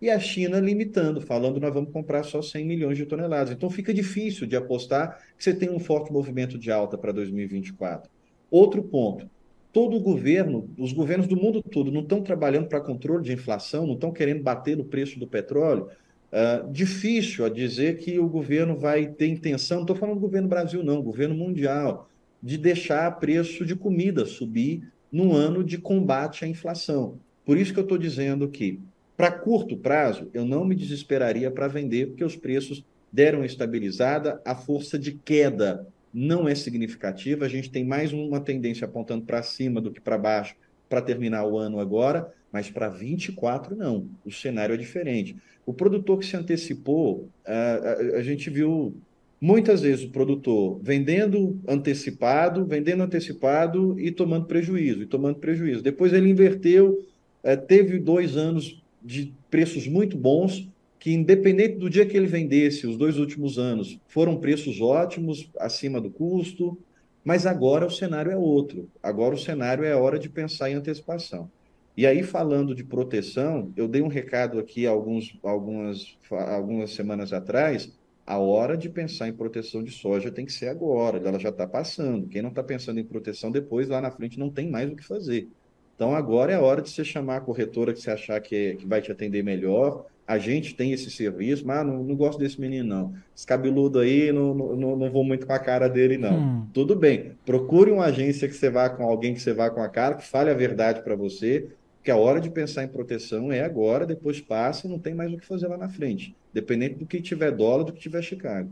e 0.02 0.10
a 0.10 0.20
China 0.20 0.60
limitando, 0.60 1.20
falando 1.20 1.60
nós 1.60 1.74
vamos 1.74 1.92
comprar 1.92 2.24
só 2.24 2.42
100 2.42 2.66
milhões 2.66 2.98
de 2.98 3.06
toneladas. 3.06 3.52
Então 3.52 3.70
fica 3.70 3.94
difícil 3.94 4.48
de 4.48 4.56
apostar 4.56 5.20
que 5.38 5.44
você 5.44 5.54
tem 5.54 5.70
um 5.70 5.80
forte 5.80 6.12
movimento 6.12 6.58
de 6.58 6.72
alta 6.72 6.98
para 6.98 7.12
2024. 7.12 8.10
Outro 8.50 8.82
ponto, 8.84 9.30
todo 9.72 9.96
o 9.96 10.00
governo, 10.00 10.70
os 10.78 10.92
governos 10.92 11.28
do 11.28 11.36
mundo 11.36 11.62
todo 11.62 11.92
não 11.92 12.02
estão 12.02 12.22
trabalhando 12.22 12.68
para 12.68 12.82
controle 12.82 13.24
de 13.24 13.34
inflação, 13.34 13.86
não 13.86 13.94
estão 13.94 14.12
querendo 14.12 14.42
bater 14.42 14.76
no 14.76 14.84
preço 14.84 15.20
do 15.20 15.28
petróleo. 15.28 15.88
Uh, 16.32 16.72
difícil 16.72 17.46
a 17.46 17.50
dizer 17.50 17.98
que 17.98 18.20
o 18.20 18.28
governo 18.28 18.78
vai 18.78 19.08
ter 19.08 19.28
intenção, 19.28 19.78
não 19.78 19.84
estou 19.84 19.96
falando 19.96 20.16
do 20.16 20.22
governo 20.22 20.48
Brasil, 20.48 20.84
não, 20.84 21.02
governo 21.02 21.36
mundial, 21.36 22.08
de 22.42 22.58
deixar 22.58 23.20
preço 23.20 23.66
de 23.66 23.76
comida 23.76 24.26
subir 24.26 24.88
num 25.12 25.34
ano 25.34 25.64
de 25.64 25.78
combate 25.78 26.46
à 26.46 26.48
inflação. 26.48 27.20
Por 27.44 27.58
isso 27.58 27.74
que 27.74 27.80
eu 27.80 27.84
estou 27.84 27.98
dizendo 27.98 28.48
que 28.48 28.80
para 29.18 29.32
curto 29.32 29.76
prazo, 29.76 30.30
eu 30.34 30.46
não 30.46 30.64
me 30.64 30.74
desesperaria 30.74 31.52
para 31.52 31.68
vender, 31.68 32.08
porque 32.08 32.24
os 32.24 32.38
preços 32.38 32.86
deram 33.12 33.44
estabilizada, 33.44 34.42
a 34.46 34.56
força 34.56 34.98
de 34.98 35.12
queda 35.12 35.86
não 36.14 36.48
é 36.48 36.56
significativa, 36.56 37.46
a 37.46 37.50
gente 37.50 37.70
tem 37.70 37.84
mais 37.84 38.12
uma 38.12 38.40
tendência 38.40 38.86
apontando 38.86 39.26
para 39.26 39.44
cima 39.44 39.80
do 39.80 39.92
que 39.92 40.02
para 40.02 40.18
baixo 40.18 40.56
para 40.88 41.02
terminar 41.02 41.46
o 41.46 41.58
ano 41.58 41.80
agora, 41.80 42.34
mas 42.52 42.70
para 42.70 42.90
24 42.90 43.76
não, 43.76 44.08
o 44.26 44.32
cenário 44.32 44.74
é 44.74 44.78
diferente. 44.78 45.36
O 45.66 45.74
produtor 45.74 46.18
que 46.18 46.26
se 46.26 46.36
antecipou, 46.36 47.30
a, 47.46 47.54
a, 47.54 47.94
a 48.18 48.24
gente 48.24 48.50
viu 48.50 48.96
muitas 49.40 49.82
vezes 49.82 50.04
o 50.04 50.10
produtor 50.10 50.80
vendendo 50.82 51.60
antecipado, 51.68 52.66
vendendo 52.66 53.04
antecipado 53.04 54.00
e 54.00 54.12
tomando 54.12 54.48
prejuízo, 54.48 55.04
e 55.04 55.06
tomando 55.06 55.36
prejuízo. 55.36 55.84
Depois 55.84 56.12
ele 56.12 56.30
inverteu, 56.30 57.06
é, 57.44 57.56
teve 57.56 58.00
dois 58.00 58.36
anos 58.36 58.82
de 59.02 59.32
preços 59.50 59.88
muito 59.88 60.18
bons, 60.18 60.68
que 61.00 61.14
independente 61.14 61.78
do 61.78 61.90
dia 61.90 62.06
que 62.06 62.18
ele 62.18 62.28
vendesse, 62.28 62.86
os 62.86 62.98
dois 62.98 63.18
últimos 63.18 63.58
anos, 63.58 63.98
foram 64.08 64.38
preços 64.38 64.82
ótimos, 64.82 65.50
acima 65.58 66.02
do 66.02 66.10
custo, 66.10 66.78
mas 67.24 67.46
agora 67.46 67.86
o 67.86 67.92
cenário 67.92 68.32
é 68.32 68.38
outro. 68.38 68.90
Agora 69.02 69.34
o 69.34 69.38
cenário 69.38 69.84
é 69.86 69.96
hora 69.96 70.20
de 70.20 70.30
pensar 70.30 70.70
em 70.70 70.74
antecipação. 70.74 71.50
E 71.96 72.06
aí, 72.08 72.24
falando 72.24 72.74
de 72.74 72.84
proteção, 72.84 73.74
eu 73.76 73.88
dei 73.88 74.02
um 74.02 74.08
recado 74.08 74.60
aqui 74.60 74.88
alguns, 74.88 75.38
algumas, 75.44 76.18
algumas 76.30 76.92
semanas 76.92 77.34
atrás. 77.34 77.92
A 78.26 78.38
hora 78.38 78.78
de 78.78 78.90
pensar 78.90 79.28
em 79.28 79.34
proteção 79.34 79.84
de 79.84 79.92
soja 79.92 80.32
tem 80.32 80.46
que 80.46 80.54
ser 80.54 80.68
agora, 80.68 81.18
ela 81.18 81.40
já 81.40 81.50
está 81.50 81.68
passando. 81.68 82.28
Quem 82.28 82.42
não 82.42 82.50
está 82.50 82.64
pensando 82.64 83.00
em 83.00 83.04
proteção 83.04 83.52
depois, 83.52 83.90
lá 83.90 84.00
na 84.00 84.12
frente, 84.12 84.40
não 84.40 84.50
tem 84.50 84.70
mais 84.70 84.90
o 84.92 84.96
que 84.96 85.04
fazer. 85.04 85.50
Então, 85.96 86.16
agora 86.16 86.54
é 86.54 86.56
a 86.56 86.62
hora 86.62 86.82
de 86.82 86.90
você 86.90 87.04
chamar 87.04 87.38
a 87.38 87.42
corretora 87.42 87.92
que 87.92 88.00
você 88.00 88.12
achar 88.12 88.40
que, 88.40 88.56
é, 88.56 88.76
que 88.76 88.88
vai 88.88 89.02
te 89.02 89.12
atender 89.12 89.44
melhor. 89.44 90.06
A 90.30 90.38
gente 90.38 90.76
tem 90.76 90.92
esse 90.92 91.10
serviço, 91.10 91.66
mas 91.66 91.84
não, 91.84 92.04
não 92.04 92.16
gosto 92.16 92.38
desse 92.38 92.62
menino, 92.62 92.88
não. 92.88 93.14
Esse 93.36 93.48
cabeludo 93.48 93.98
aí, 93.98 94.32
não, 94.32 94.54
não, 94.54 94.96
não 94.96 95.10
vou 95.10 95.24
muito 95.24 95.48
com 95.48 95.54
a 95.54 95.58
cara 95.58 95.90
dele, 95.90 96.20
não. 96.20 96.38
Hum. 96.38 96.68
Tudo 96.72 96.96
bem. 96.96 97.32
Procure 97.44 97.90
uma 97.90 98.06
agência 98.06 98.48
que 98.48 98.54
você 98.54 98.70
vá 98.70 98.92
com 98.92 99.02
alguém 99.04 99.34
que 99.34 99.42
você 99.42 99.54
vá 99.54 99.72
com 99.72 99.82
a 99.82 99.90
cara, 99.90 100.14
que 100.14 100.24
fale 100.24 100.52
a 100.52 100.54
verdade 100.54 101.02
para 101.02 101.16
você, 101.16 101.70
que 102.04 102.12
a 102.12 102.16
hora 102.16 102.40
de 102.40 102.48
pensar 102.48 102.84
em 102.84 102.88
proteção 102.88 103.52
é 103.52 103.62
agora, 103.62 104.06
depois 104.06 104.40
passa 104.40 104.86
e 104.86 104.90
não 104.92 105.00
tem 105.00 105.16
mais 105.16 105.34
o 105.34 105.38
que 105.38 105.48
fazer 105.48 105.68
lá 105.68 105.78
na 105.78 105.90
frente. 105.90 106.36
Dependente 106.54 106.94
do 106.94 107.08
que 107.08 107.20
tiver 107.20 107.50
dólar, 107.52 107.86
do 107.86 107.92
que 107.92 108.00
tiver 108.00 108.22
Chicago. 108.22 108.70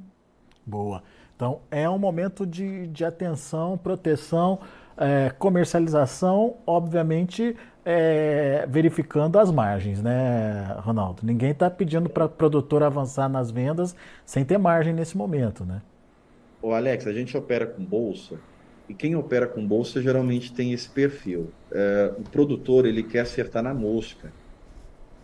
Boa. 0.63 1.01
Então, 1.35 1.61
é 1.71 1.89
um 1.89 1.97
momento 1.97 2.45
de, 2.45 2.85
de 2.85 3.03
atenção, 3.03 3.79
proteção 3.79 4.59
é, 4.97 5.29
comercialização, 5.29 6.57
obviamente, 6.65 7.55
é, 7.85 8.65
verificando 8.67 9.39
as 9.39 9.51
margens, 9.51 10.01
né, 10.01 10.75
Ronaldo? 10.79 11.21
Ninguém 11.25 11.51
está 11.51 11.69
pedindo 11.69 12.09
para 12.09 12.27
produtor 12.27 12.83
avançar 12.83 13.29
nas 13.29 13.51
vendas 13.51 13.95
sem 14.25 14.43
ter 14.43 14.57
margem 14.57 14.93
nesse 14.93 15.15
momento, 15.15 15.63
né? 15.63 15.81
O 16.61 16.73
Alex, 16.73 17.05
a 17.05 17.13
gente 17.13 17.37
opera 17.37 17.65
com 17.67 17.83
bolsa 17.85 18.39
e 18.89 18.93
quem 18.93 19.15
opera 19.15 19.47
com 19.47 19.65
bolsa 19.65 20.01
geralmente 20.01 20.53
tem 20.53 20.73
esse 20.73 20.89
perfil. 20.89 21.53
É, 21.71 22.13
o 22.17 22.23
produtor 22.23 22.85
ele 22.85 23.03
quer 23.03 23.19
acertar 23.19 23.61
na 23.61 23.73
mosca. 23.73 24.33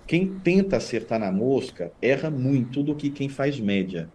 Quem 0.05 0.39
tenta 0.39 0.77
acertar 0.77 1.19
na 1.19 1.31
mosca 1.31 1.91
erra 2.01 2.29
muito 2.29 2.83
do 2.83 2.95
que 2.95 3.09
quem 3.09 3.29
faz 3.29 3.59
média. 3.59 4.09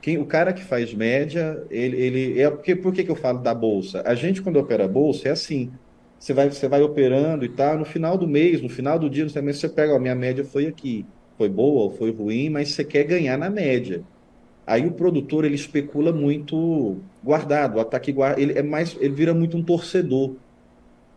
Quem, 0.00 0.18
o 0.18 0.26
cara 0.26 0.52
que 0.52 0.64
faz 0.64 0.94
média, 0.94 1.66
ele, 1.70 1.96
ele 2.00 2.40
é 2.40 2.50
porque 2.50 2.74
por 2.74 2.92
que, 2.92 3.04
que 3.04 3.10
eu 3.10 3.16
falo 3.16 3.40
da 3.42 3.54
bolsa? 3.54 4.02
A 4.06 4.14
gente 4.14 4.42
quando 4.42 4.56
opera 4.58 4.88
bolsa 4.88 5.28
é 5.28 5.32
assim. 5.32 5.78
Você 6.18 6.32
vai, 6.34 6.50
você 6.50 6.68
vai 6.68 6.82
operando 6.82 7.44
e 7.44 7.54
tal, 7.54 7.78
no 7.78 7.84
final 7.84 8.16
do 8.18 8.28
mês, 8.28 8.60
no 8.62 8.68
final 8.68 8.98
do 8.98 9.08
dia, 9.10 9.24
no 9.24 9.30
final 9.30 9.54
você 9.54 9.68
pega, 9.68 9.94
ó, 9.94 9.98
minha 9.98 10.14
média 10.14 10.44
foi 10.44 10.66
aqui, 10.66 11.10
foi 11.36 11.48
boa 11.48 11.84
ou 11.84 11.90
foi 11.90 12.12
ruim, 12.12 12.50
mas 12.50 12.74
você 12.74 12.84
quer 12.84 13.04
ganhar 13.04 13.38
na 13.38 13.48
média. 13.50 14.06
Aí 14.66 14.86
o 14.86 14.94
produtor 14.94 15.44
ele 15.44 15.54
especula 15.56 16.12
muito 16.12 17.06
guardado, 17.22 17.76
o 17.76 17.80
ataque 17.80 18.12
guarda, 18.12 18.40
ele 18.40 18.58
é 18.58 18.62
mais, 18.62 18.96
ele 19.00 19.14
vira 19.14 19.34
muito 19.34 19.56
um 19.56 19.64
torcedor. 19.64 20.40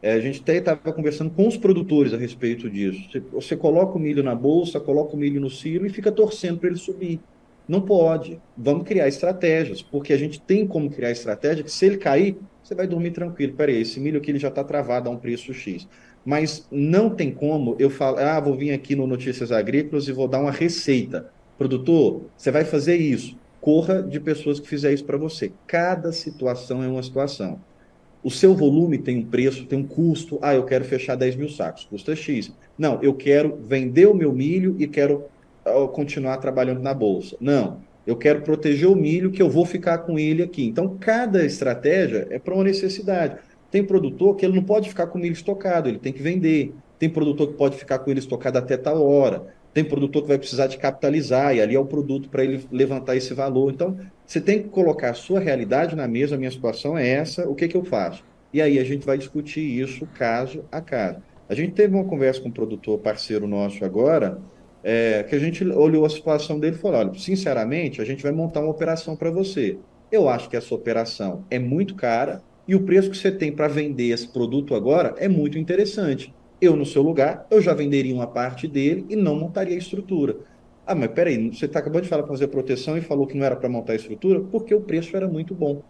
É, 0.02 0.14
a 0.14 0.20
gente 0.20 0.42
até 0.42 0.58
estava 0.58 0.94
conversando 0.94 1.32
com 1.34 1.48
os 1.48 1.58
produtores 1.58 2.14
a 2.14 2.18
respeito 2.18 2.70
disso. 2.70 3.10
Você, 3.10 3.20
você 3.22 3.58
coloca 3.58 3.98
o 3.98 4.02
milho 4.02 4.22
na 4.24 4.36
bolsa, 4.36 4.80
coloca 4.82 5.16
o 5.16 5.20
milho 5.20 5.40
no 5.42 5.50
silo 5.50 5.86
e 5.86 5.90
fica 5.90 6.12
torcendo 6.12 6.60
para 6.60 6.70
ele 6.70 6.78
subir. 6.78 7.26
Não 7.68 7.82
pode. 7.82 8.40
Vamos 8.58 8.84
criar 8.84 9.08
estratégias, 9.08 9.82
porque 9.82 10.14
a 10.14 10.18
gente 10.18 10.40
tem 10.42 10.68
como 10.68 10.90
criar 10.90 11.12
estratégia 11.12 11.64
que 11.64 11.72
se 11.72 11.86
ele 11.86 11.98
cair, 11.98 12.38
você 12.64 12.76
vai 12.76 12.88
dormir 12.88 13.12
tranquilo. 13.12 13.54
Peraí, 13.56 13.82
esse 13.82 14.00
milho 14.00 14.18
aqui 14.20 14.32
ele 14.32 14.40
já 14.40 14.50
está 14.50 14.64
travado 14.64 15.10
a 15.10 15.12
um 15.12 15.18
preço 15.18 15.54
X. 15.54 15.88
Mas 16.26 16.68
não 16.72 17.10
tem 17.10 17.32
como 17.34 17.76
eu 17.80 17.90
falar, 17.90 18.38
ah, 18.38 18.40
vou 18.40 18.56
vir 18.56 18.72
aqui 18.72 18.96
no 18.96 19.08
Notícias 19.08 19.52
Agrícolas 19.52 20.08
e 20.08 20.12
vou 20.14 20.28
dar 20.28 20.40
uma 20.40 20.52
receita. 20.52 21.30
Produtor, 21.58 22.30
você 22.38 22.52
vai 22.52 22.66
fazer 22.66 22.98
isso. 22.98 23.38
corra 23.60 24.04
de 24.04 24.20
pessoas 24.20 24.60
que 24.60 24.68
fizer 24.68 24.94
isso 24.94 25.06
para 25.06 25.18
você. 25.18 25.54
Cada 25.66 26.12
situação 26.12 26.84
é 26.84 26.88
uma 26.88 27.02
situação. 27.04 27.64
O 28.22 28.32
seu 28.32 28.56
volume 28.56 28.98
tem 28.98 29.18
um 29.20 29.26
preço, 29.26 29.66
tem 29.66 29.80
um 29.80 29.88
custo. 29.88 30.40
Ah, 30.42 30.56
eu 30.56 30.66
quero 30.66 30.86
fechar 30.86 31.16
10 31.16 31.36
mil 31.36 31.50
sacos, 31.50 31.86
custa 31.86 32.16
X. 32.16 32.54
Não, 32.78 33.02
eu 33.04 33.14
quero 33.14 33.58
vender 33.62 34.08
o 34.08 34.14
meu 34.14 34.34
milho 34.34 34.76
e 34.80 34.88
quero 34.88 35.26
continuar 35.94 36.38
trabalhando 36.38 36.82
na 36.82 36.94
bolsa. 36.94 37.36
Não, 37.40 37.82
eu 38.06 38.16
quero 38.16 38.42
proteger 38.42 38.88
o 38.88 38.96
milho 38.96 39.32
que 39.32 39.42
eu 39.42 39.50
vou 39.50 39.66
ficar 39.66 40.00
com 40.00 40.20
ele 40.20 40.44
aqui. 40.44 40.66
Então, 40.66 40.98
cada 41.00 41.46
estratégia 41.46 42.28
é 42.30 42.38
para 42.38 42.54
uma 42.54 42.64
necessidade. 42.64 43.38
Tem 43.72 43.84
produtor 43.84 44.36
que 44.36 44.46
ele 44.46 44.56
não 44.56 44.64
pode 44.64 44.90
ficar 44.90 45.08
com 45.08 45.18
o 45.18 45.22
milho 45.22 45.34
estocado, 45.34 45.90
ele 45.90 46.00
tem 46.00 46.14
que 46.14 46.22
vender. 46.22 46.74
Tem 47.00 47.10
produtor 47.10 47.48
que 47.48 47.54
pode 47.54 47.78
ficar 47.78 48.00
com 48.00 48.12
ele 48.12 48.20
estocado 48.20 48.58
até 48.58 48.78
tal 48.78 49.04
hora. 49.06 49.48
Tem 49.74 49.84
produtor 49.84 50.22
que 50.22 50.28
vai 50.28 50.38
precisar 50.38 50.68
de 50.68 50.78
capitalizar, 50.78 51.56
e 51.56 51.62
ali 51.62 51.76
é 51.76 51.80
o 51.80 51.86
produto 51.86 52.30
para 52.30 52.44
ele 52.44 52.64
levantar 52.72 53.16
esse 53.16 53.34
valor. 53.34 53.72
Então, 53.72 53.98
você 54.26 54.40
tem 54.40 54.62
que 54.62 54.70
colocar 54.70 55.10
a 55.10 55.14
sua 55.16 55.40
realidade 55.40 55.96
na 55.96 56.08
mesa, 56.08 56.36
a 56.36 56.38
minha 56.38 56.52
situação 56.52 56.96
é 56.96 57.08
essa, 57.08 57.50
o 57.50 57.56
que, 57.56 57.68
que 57.68 57.76
eu 57.76 57.84
faço? 57.84 58.24
E 58.54 58.62
aí 58.62 58.78
a 58.78 58.84
gente 58.84 59.06
vai 59.06 59.18
discutir 59.18 59.62
isso 59.62 60.08
caso 60.14 60.64
a 60.72 60.80
caso. 60.80 61.18
A 61.50 61.56
gente 61.56 61.74
teve 61.74 61.96
uma 61.96 62.06
conversa 62.06 62.40
com 62.40 62.50
um 62.50 62.52
produtor 62.52 63.00
parceiro 63.00 63.48
nosso 63.48 63.84
agora, 63.84 64.40
é, 64.84 65.24
que 65.24 65.36
a 65.36 65.40
gente 65.40 65.64
olhou 65.66 66.06
a 66.06 66.10
situação 66.10 66.60
dele 66.60 66.76
e 66.76 66.80
falou: 66.80 67.00
olha, 67.00 67.14
sinceramente, 67.16 68.02
a 68.02 68.06
gente 68.06 68.22
vai 68.22 68.32
montar 68.32 68.60
uma 68.62 68.72
operação 68.72 69.16
para 69.16 69.32
você. 69.32 69.80
Eu 70.12 70.30
acho 70.30 70.50
que 70.50 70.58
essa 70.58 70.76
operação 70.76 71.46
é 71.50 71.58
muito 71.58 71.96
cara 71.96 72.44
e 72.68 72.76
o 72.76 72.84
preço 72.84 73.10
que 73.10 73.18
você 73.18 73.32
tem 73.32 73.52
para 73.52 73.68
vender 73.68 74.10
esse 74.10 74.28
produto 74.28 74.76
agora 74.76 75.16
é 75.18 75.28
muito 75.28 75.58
interessante. 75.58 76.34
Eu, 76.62 76.76
no 76.76 76.86
seu 76.86 77.02
lugar, 77.02 77.46
eu 77.50 77.62
já 77.62 77.74
venderia 77.74 78.14
uma 78.14 78.28
parte 78.28 78.68
dele 78.68 79.06
e 79.10 79.16
não 79.16 79.36
montaria 79.36 79.76
a 79.76 79.78
estrutura. 79.78 80.38
Ah, 80.86 80.96
mas 80.96 81.12
peraí, 81.12 81.50
você 81.50 81.68
tá, 81.68 81.80
acabou 81.80 82.02
de 82.02 82.08
falar 82.08 82.24
para 82.24 82.32
fazer 82.32 82.48
proteção 82.48 82.98
e 82.98 83.02
falou 83.02 83.26
que 83.28 83.38
não 83.38 83.46
era 83.46 83.56
para 83.56 83.70
montar 83.70 83.94
a 83.94 83.96
estrutura 83.96 84.42
porque 84.42 84.74
o 84.76 84.82
preço 84.82 85.16
era 85.16 85.28
muito 85.28 85.56
bom. 85.56 85.82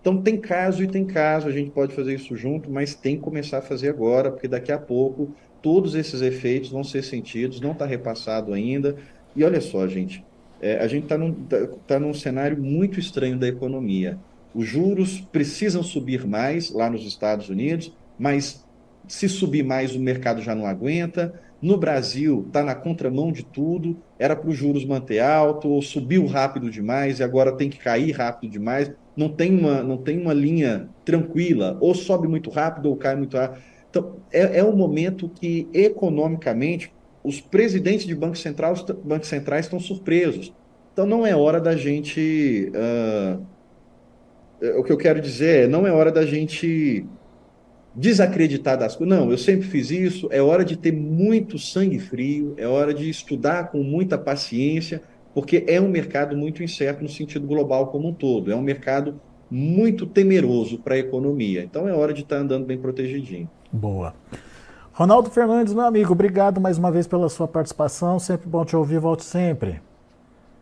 Então 0.00 0.22
tem 0.22 0.40
caso 0.40 0.82
e 0.82 0.86
tem 0.86 1.04
caso, 1.04 1.46
a 1.48 1.52
gente 1.52 1.70
pode 1.70 1.94
fazer 1.94 2.14
isso 2.14 2.34
junto, 2.36 2.70
mas 2.70 2.94
tem 2.94 3.16
que 3.16 3.22
começar 3.22 3.58
a 3.58 3.62
fazer 3.62 3.90
agora, 3.90 4.30
porque 4.30 4.48
daqui 4.48 4.72
a 4.72 4.78
pouco 4.78 5.34
todos 5.60 5.94
esses 5.94 6.22
efeitos 6.22 6.70
vão 6.70 6.82
ser 6.82 7.02
sentidos, 7.02 7.60
não 7.60 7.72
está 7.72 7.84
repassado 7.84 8.52
ainda. 8.52 8.96
E 9.36 9.44
olha 9.44 9.60
só, 9.60 9.86
gente, 9.86 10.24
é, 10.60 10.78
a 10.78 10.86
gente 10.86 11.04
está 11.04 11.18
num, 11.18 11.32
tá, 11.32 11.56
tá 11.86 12.00
num 12.00 12.14
cenário 12.14 12.60
muito 12.60 12.98
estranho 12.98 13.38
da 13.38 13.46
economia. 13.46 14.18
Os 14.54 14.66
juros 14.66 15.20
precisam 15.20 15.82
subir 15.82 16.26
mais 16.26 16.70
lá 16.70 16.90
nos 16.90 17.06
Estados 17.06 17.48
Unidos, 17.48 17.92
mas 18.18 18.66
se 19.06 19.28
subir 19.28 19.64
mais, 19.64 19.94
o 19.94 20.00
mercado 20.00 20.40
já 20.40 20.54
não 20.54 20.66
aguenta. 20.66 21.40
No 21.62 21.76
Brasil, 21.76 22.44
está 22.46 22.62
na 22.62 22.74
contramão 22.74 23.30
de 23.30 23.44
tudo. 23.44 23.96
Era 24.18 24.34
para 24.34 24.48
os 24.48 24.56
juros 24.56 24.84
manter 24.84 25.20
alto, 25.20 25.68
ou 25.68 25.82
subiu 25.82 26.26
rápido 26.26 26.70
demais 26.70 27.20
e 27.20 27.22
agora 27.22 27.52
tem 27.52 27.68
que 27.68 27.78
cair 27.78 28.12
rápido 28.12 28.50
demais. 28.50 28.90
Não 29.14 29.28
tem 29.28 29.58
uma, 29.58 29.82
não 29.82 29.98
tem 29.98 30.18
uma 30.18 30.32
linha 30.32 30.88
tranquila. 31.04 31.76
Ou 31.80 31.94
sobe 31.94 32.26
muito 32.26 32.48
rápido 32.48 32.88
ou 32.88 32.96
cai 32.96 33.14
muito 33.14 33.36
rápido. 33.36 33.62
Então, 33.90 34.16
é, 34.32 34.60
é 34.60 34.64
um 34.64 34.74
momento 34.74 35.28
que, 35.28 35.68
economicamente, 35.74 36.92
os 37.22 37.40
presidentes 37.40 38.06
de 38.06 38.14
bancos 38.14 38.40
centrais, 38.40 38.82
bancos 39.04 39.28
centrais 39.28 39.66
estão 39.66 39.78
surpresos. 39.78 40.54
Então, 40.92 41.04
não 41.04 41.26
é 41.26 41.36
hora 41.36 41.60
da 41.60 41.76
gente. 41.76 42.72
Uh, 42.74 43.44
o 44.78 44.84
que 44.84 44.92
eu 44.92 44.96
quero 44.96 45.20
dizer 45.20 45.64
é: 45.64 45.66
não 45.66 45.86
é 45.86 45.92
hora 45.92 46.10
da 46.10 46.24
gente 46.24 47.06
desacreditar 47.94 48.78
das 48.78 48.96
coisas. 48.96 49.18
Não, 49.18 49.30
eu 49.30 49.38
sempre 49.38 49.66
fiz 49.66 49.90
isso. 49.90 50.28
É 50.30 50.40
hora 50.40 50.64
de 50.64 50.76
ter 50.76 50.92
muito 50.92 51.58
sangue 51.58 51.98
frio, 51.98 52.54
é 52.56 52.66
hora 52.66 52.94
de 52.94 53.08
estudar 53.08 53.70
com 53.70 53.82
muita 53.82 54.16
paciência, 54.16 55.02
porque 55.34 55.64
é 55.66 55.80
um 55.80 55.88
mercado 55.88 56.36
muito 56.36 56.62
incerto 56.62 57.02
no 57.02 57.08
sentido 57.08 57.46
global 57.46 57.88
como 57.88 58.08
um 58.08 58.14
todo. 58.14 58.50
É 58.50 58.56
um 58.56 58.62
mercado 58.62 59.20
muito 59.50 60.06
temeroso 60.06 60.78
para 60.78 60.94
a 60.94 60.98
economia. 60.98 61.62
Então 61.62 61.88
é 61.88 61.92
hora 61.92 62.12
de 62.12 62.22
estar 62.22 62.36
tá 62.36 62.42
andando 62.42 62.64
bem 62.64 62.78
protegidinho. 62.78 63.48
Boa. 63.72 64.14
Ronaldo 64.92 65.30
Fernandes, 65.30 65.72
meu 65.72 65.84
amigo, 65.84 66.12
obrigado 66.12 66.60
mais 66.60 66.76
uma 66.76 66.90
vez 66.90 67.06
pela 67.06 67.28
sua 67.28 67.48
participação. 67.48 68.18
Sempre 68.18 68.48
bom 68.48 68.64
te 68.64 68.76
ouvir, 68.76 68.98
volte 68.98 69.24
sempre. 69.24 69.80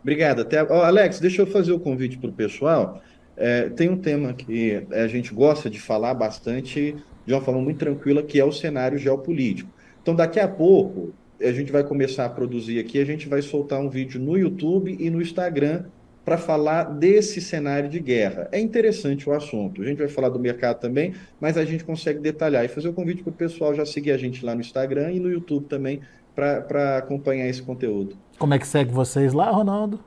Obrigado. 0.01 0.41
Até... 0.41 0.63
Oh, 0.63 0.81
Alex, 0.81 1.19
deixa 1.19 1.41
eu 1.41 1.47
fazer 1.47 1.71
o 1.71 1.79
convite 1.79 2.17
para 2.17 2.29
o 2.29 2.33
pessoal. 2.33 3.01
É, 3.35 3.69
tem 3.69 3.89
um 3.89 3.97
tema 3.97 4.33
que 4.33 4.85
a 4.91 5.07
gente 5.07 5.33
gosta 5.33 5.69
de 5.69 5.79
falar 5.79 6.13
bastante 6.13 6.95
de 7.29 7.35
uma 7.35 7.41
forma 7.41 7.61
muito 7.61 7.77
tranquila, 7.77 8.23
que 8.23 8.39
é 8.39 8.43
o 8.43 8.51
cenário 8.51 8.97
geopolítico. 8.97 9.69
Então, 10.01 10.15
daqui 10.15 10.39
a 10.39 10.47
pouco, 10.47 11.13
a 11.39 11.51
gente 11.51 11.71
vai 11.71 11.83
começar 11.83 12.25
a 12.25 12.29
produzir 12.29 12.79
aqui, 12.79 12.99
a 12.99 13.05
gente 13.05 13.29
vai 13.29 13.39
soltar 13.43 13.79
um 13.79 13.87
vídeo 13.87 14.19
no 14.19 14.35
YouTube 14.35 14.97
e 14.99 15.11
no 15.11 15.21
Instagram 15.21 15.83
para 16.25 16.39
falar 16.39 16.85
desse 16.85 17.39
cenário 17.39 17.87
de 17.87 17.99
guerra. 17.99 18.49
É 18.51 18.59
interessante 18.59 19.29
o 19.29 19.31
assunto. 19.31 19.83
A 19.83 19.85
gente 19.85 19.99
vai 19.99 20.07
falar 20.07 20.29
do 20.29 20.39
mercado 20.39 20.79
também, 20.79 21.13
mas 21.39 21.55
a 21.55 21.63
gente 21.63 21.83
consegue 21.83 22.19
detalhar 22.19 22.65
e 22.65 22.67
fazer 22.67 22.89
o 22.89 22.93
convite 22.93 23.21
para 23.21 23.29
o 23.29 23.33
pessoal 23.33 23.75
já 23.75 23.85
seguir 23.85 24.11
a 24.11 24.17
gente 24.17 24.43
lá 24.43 24.55
no 24.55 24.61
Instagram 24.61 25.11
e 25.11 25.19
no 25.19 25.29
YouTube 25.29 25.67
também 25.67 26.01
para 26.33 26.97
acompanhar 26.97 27.47
esse 27.47 27.61
conteúdo. 27.61 28.17
Como 28.39 28.55
é 28.55 28.57
que 28.57 28.67
segue 28.67 28.91
vocês 28.91 29.33
lá, 29.33 29.51
Ronaldo? 29.51 29.99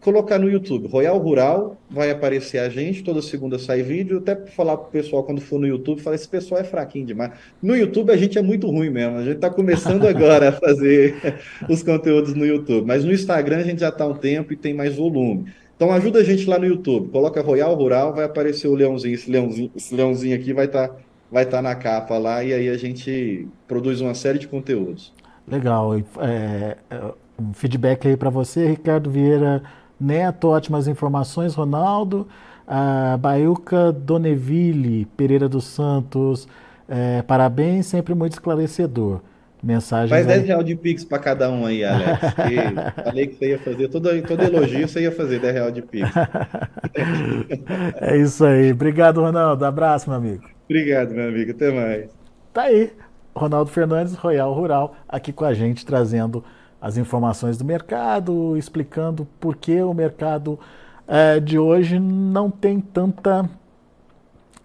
Colocar 0.00 0.38
no 0.38 0.50
YouTube 0.50 0.88
Royal 0.88 1.18
Rural, 1.18 1.76
vai 1.90 2.10
aparecer 2.10 2.58
a 2.58 2.68
gente, 2.68 3.02
toda 3.02 3.22
segunda 3.22 3.58
sai 3.58 3.82
vídeo, 3.82 4.18
até 4.18 4.34
para 4.34 4.50
falar 4.50 4.76
pro 4.76 4.90
pessoal 4.90 5.24
quando 5.24 5.40
for 5.40 5.58
no 5.58 5.66
YouTube, 5.66 6.00
falar 6.00 6.16
esse 6.16 6.28
pessoal 6.28 6.60
é 6.60 6.64
fraquinho 6.64 7.06
demais. 7.06 7.32
No 7.62 7.74
YouTube 7.74 8.10
a 8.10 8.16
gente 8.16 8.38
é 8.38 8.42
muito 8.42 8.68
ruim 8.68 8.90
mesmo, 8.90 9.16
a 9.16 9.24
gente 9.24 9.36
está 9.36 9.48
começando 9.48 10.04
agora 10.08 10.50
a 10.50 10.52
fazer 10.52 11.38
os 11.68 11.82
conteúdos 11.82 12.34
no 12.34 12.44
YouTube, 12.44 12.86
mas 12.86 13.04
no 13.04 13.12
Instagram 13.12 13.58
a 13.58 13.62
gente 13.62 13.80
já 13.80 13.88
está 13.88 14.04
há 14.04 14.08
um 14.08 14.14
tempo 14.14 14.52
e 14.52 14.56
tem 14.56 14.74
mais 14.74 14.96
volume. 14.96 15.46
Então 15.76 15.90
ajuda 15.90 16.18
a 16.18 16.24
gente 16.24 16.46
lá 16.46 16.58
no 16.58 16.66
YouTube, 16.66 17.08
coloca 17.08 17.40
Royal 17.40 17.74
Rural, 17.74 18.14
vai 18.14 18.26
aparecer 18.26 18.68
o 18.68 18.74
leãozinho, 18.74 19.14
esse 19.14 19.30
leãozinho, 19.30 19.70
esse 19.74 19.94
leãozinho 19.94 20.36
aqui 20.36 20.52
vai 20.52 20.66
estar 20.66 20.88
tá, 20.88 20.96
vai 21.32 21.46
tá 21.46 21.62
na 21.62 21.74
capa 21.74 22.18
lá 22.18 22.44
e 22.44 22.52
aí 22.52 22.68
a 22.68 22.76
gente 22.76 23.48
produz 23.66 24.02
uma 24.02 24.12
série 24.12 24.38
de 24.38 24.46
conteúdos. 24.46 25.12
Legal. 25.48 25.96
É, 25.96 26.76
é 26.90 27.12
um 27.40 27.52
feedback 27.54 28.06
aí 28.06 28.16
para 28.16 28.30
você, 28.30 28.66
Ricardo 28.66 29.10
Vieira 29.10 29.62
Neto, 29.98 30.48
ótimas 30.48 30.86
informações, 30.86 31.54
Ronaldo, 31.54 32.26
a 32.66 33.16
Baiuca 33.16 33.92
Doneville 33.92 35.06
Pereira 35.16 35.48
dos 35.48 35.64
Santos, 35.64 36.46
é, 36.88 37.22
parabéns, 37.22 37.86
sempre 37.86 38.14
muito 38.14 38.32
esclarecedor. 38.34 39.20
Mensagem. 39.62 40.08
Faz 40.08 40.26
10 40.26 40.46
reais 40.46 40.64
de 40.64 40.74
Pix 40.74 41.04
para 41.04 41.18
cada 41.18 41.50
um 41.50 41.66
aí, 41.66 41.84
Alex. 41.84 42.18
falei 43.04 43.26
que 43.26 43.34
você 43.34 43.50
ia 43.50 43.58
fazer, 43.58 43.88
todo, 43.88 44.08
todo 44.22 44.42
elogio 44.42 44.88
você 44.88 45.02
ia 45.02 45.12
fazer 45.12 45.38
10 45.38 45.54
reais 45.54 45.74
de 45.74 45.82
Pix. 45.82 46.08
é 48.00 48.16
isso 48.16 48.42
aí. 48.42 48.72
Obrigado, 48.72 49.20
Ronaldo. 49.20 49.62
Abraço, 49.66 50.08
meu 50.08 50.18
amigo. 50.18 50.44
Obrigado, 50.64 51.10
meu 51.10 51.28
amigo. 51.28 51.50
Até 51.50 51.70
mais. 51.70 52.08
Tá 52.54 52.62
aí. 52.62 52.90
Ronaldo 53.36 53.70
Fernandes, 53.70 54.14
Royal 54.14 54.52
Rural, 54.52 54.96
aqui 55.06 55.30
com 55.30 55.44
a 55.44 55.52
gente, 55.52 55.84
trazendo 55.84 56.42
as 56.80 56.96
informações 56.96 57.58
do 57.58 57.64
mercado, 57.64 58.56
explicando 58.56 59.26
por 59.38 59.56
que 59.56 59.80
o 59.82 59.92
mercado 59.92 60.58
é, 61.06 61.40
de 61.40 61.58
hoje 61.58 61.98
não 61.98 62.50
tem 62.50 62.80
tanta 62.80 63.48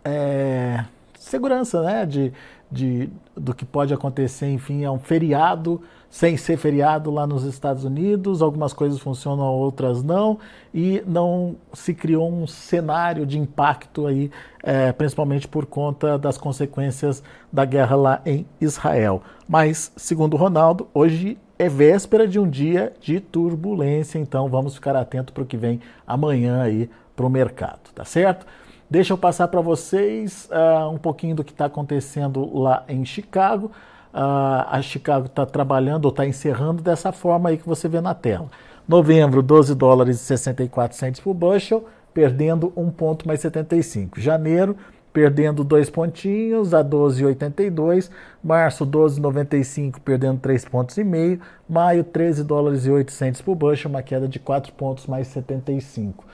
é, 0.03 0.85
segurança 1.19 1.81
né, 1.81 2.05
de, 2.05 2.31
de, 2.71 3.09
do 3.35 3.53
que 3.53 3.65
pode 3.65 3.93
acontecer. 3.93 4.47
Enfim, 4.47 4.83
é 4.83 4.91
um 4.91 4.99
feriado 4.99 5.81
sem 6.15 6.37
ser 6.37 6.55
feriado 6.55 7.11
lá 7.11 7.27
nos 7.27 7.43
Estados 7.43 7.83
Unidos, 7.83 8.41
algumas 8.41 8.71
coisas 8.71 8.97
funcionam, 8.99 9.43
outras 9.47 10.01
não, 10.01 10.39
e 10.73 11.03
não 11.05 11.57
se 11.73 11.93
criou 11.93 12.31
um 12.31 12.47
cenário 12.47 13.25
de 13.25 13.37
impacto 13.37 14.07
aí, 14.07 14.31
é, 14.63 14.93
principalmente 14.93 15.45
por 15.45 15.65
conta 15.65 16.17
das 16.17 16.37
consequências 16.37 17.21
da 17.51 17.65
guerra 17.65 17.97
lá 17.97 18.21
em 18.25 18.45
Israel. 18.61 19.21
Mas, 19.45 19.91
segundo 19.97 20.37
Ronaldo, 20.37 20.87
hoje 20.93 21.37
é 21.57 21.69
véspera 21.69 22.27
de 22.27 22.39
um 22.39 22.49
dia 22.49 22.93
de 22.99 23.19
turbulência, 23.19 24.19
então 24.19 24.49
vamos 24.49 24.75
ficar 24.75 24.95
atento 24.95 25.31
para 25.31 25.43
o 25.43 25.45
que 25.45 25.57
vem 25.57 25.79
amanhã 26.05 26.61
aí 26.61 26.89
para 27.15 27.25
o 27.25 27.29
mercado, 27.29 27.79
tá 27.93 28.03
certo? 28.03 28.45
Deixa 28.89 29.13
eu 29.13 29.17
passar 29.17 29.47
para 29.47 29.61
vocês 29.61 30.47
uh, 30.51 30.89
um 30.89 30.97
pouquinho 30.97 31.35
do 31.35 31.43
que 31.43 31.51
está 31.51 31.65
acontecendo 31.65 32.57
lá 32.57 32.83
em 32.87 33.03
Chicago. 33.03 33.71
Uh, 34.13 34.67
a 34.69 34.79
Chicago 34.81 35.25
está 35.25 35.45
trabalhando 35.45 36.05
ou 36.05 36.11
está 36.11 36.25
encerrando 36.25 36.83
dessa 36.83 37.11
forma 37.11 37.49
aí 37.49 37.57
que 37.57 37.67
você 37.67 37.87
vê 37.87 37.99
na 37.99 38.13
tela. 38.13 38.47
Novembro, 38.87 39.41
12 39.41 39.73
dólares 39.73 40.17
e 40.17 40.23
64 40.23 40.95
centos 40.95 41.19
por 41.19 41.33
bushel, 41.33 41.85
perdendo 42.13 42.71
um 42.75 42.91
ponto 42.91 43.27
mais 43.27 43.39
75. 43.39 44.21
Janeiro, 44.21 44.77
perdendo 45.15 45.63
dois 45.63 45.89
pontinhos 45.89 46.73
a 46.73 46.83
12,82. 46.83 48.11
Março, 48.43 48.85
12,95, 48.85 50.01
perdendo 50.03 50.41
três 50.41 50.65
pontos 50.65 50.97
e 50.97 51.05
meio. 51.05 51.39
Maio, 51.69 52.03
13 52.03 52.43
dólares 52.43 52.85
e 52.85 52.91
800 52.91 53.41
por 53.41 53.55
bushel, 53.55 53.89
uma 53.89 54.03
queda 54.03 54.27
de 54.27 54.39
4 54.39 54.73
pontos 54.73 55.07
mais 55.07 55.27
75. 55.27 56.25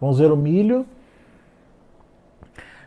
Vamos 0.00 0.18
ver 0.18 0.32
o 0.32 0.36
milho. 0.38 0.86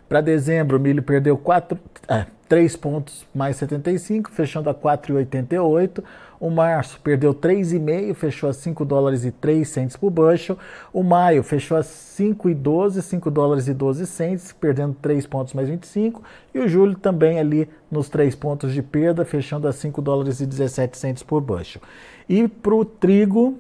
Para 0.10 0.22
dezembro, 0.22 0.78
o 0.78 0.80
milho 0.80 1.04
perdeu 1.04 1.38
4, 1.38 1.78
é, 2.08 2.26
3 2.50 2.76
pontos 2.76 3.24
mais 3.34 3.56
75, 3.58 4.32
fechando 4.32 4.72
a 4.72 4.74
4,88. 4.74 6.04
O 6.44 6.50
março 6.50 7.00
perdeu 7.00 7.34
3,5, 7.34 8.14
fechou 8.16 8.50
a 8.50 8.54
5 8.54 8.84
dólares 8.84 9.24
e 9.24 9.32
3 9.32 9.66
centes 9.66 9.96
por 9.96 10.12
bushel. 10.12 10.58
O 10.92 11.02
maio 11.02 11.42
fechou 11.42 11.78
a 11.78 11.80
5,12, 11.80 13.02
5 13.02 13.32
dólares 13.32 13.70
e 13.70 13.74
12 13.74 14.06
centes, 14.06 14.52
perdendo 14.52 14.94
3 15.02 15.26
pontos 15.26 15.54
mais 15.54 15.70
25. 15.70 16.22
E 16.54 16.60
o 16.60 16.68
julho 16.68 16.98
também 16.98 17.40
ali 17.40 17.70
nos 17.90 18.10
3 18.10 18.36
pontos 18.36 18.74
de 18.74 18.82
perda, 18.82 19.24
fechando 19.24 19.70
a 19.70 19.72
5 19.72 20.02
dólares 20.02 20.42
e 20.42 20.46
17 20.46 20.98
centes 20.98 21.24
por 21.24 21.40
bushel. 21.40 21.82
E 22.28 22.46
para 22.46 22.76
o 22.76 22.84
trigo, 22.84 23.58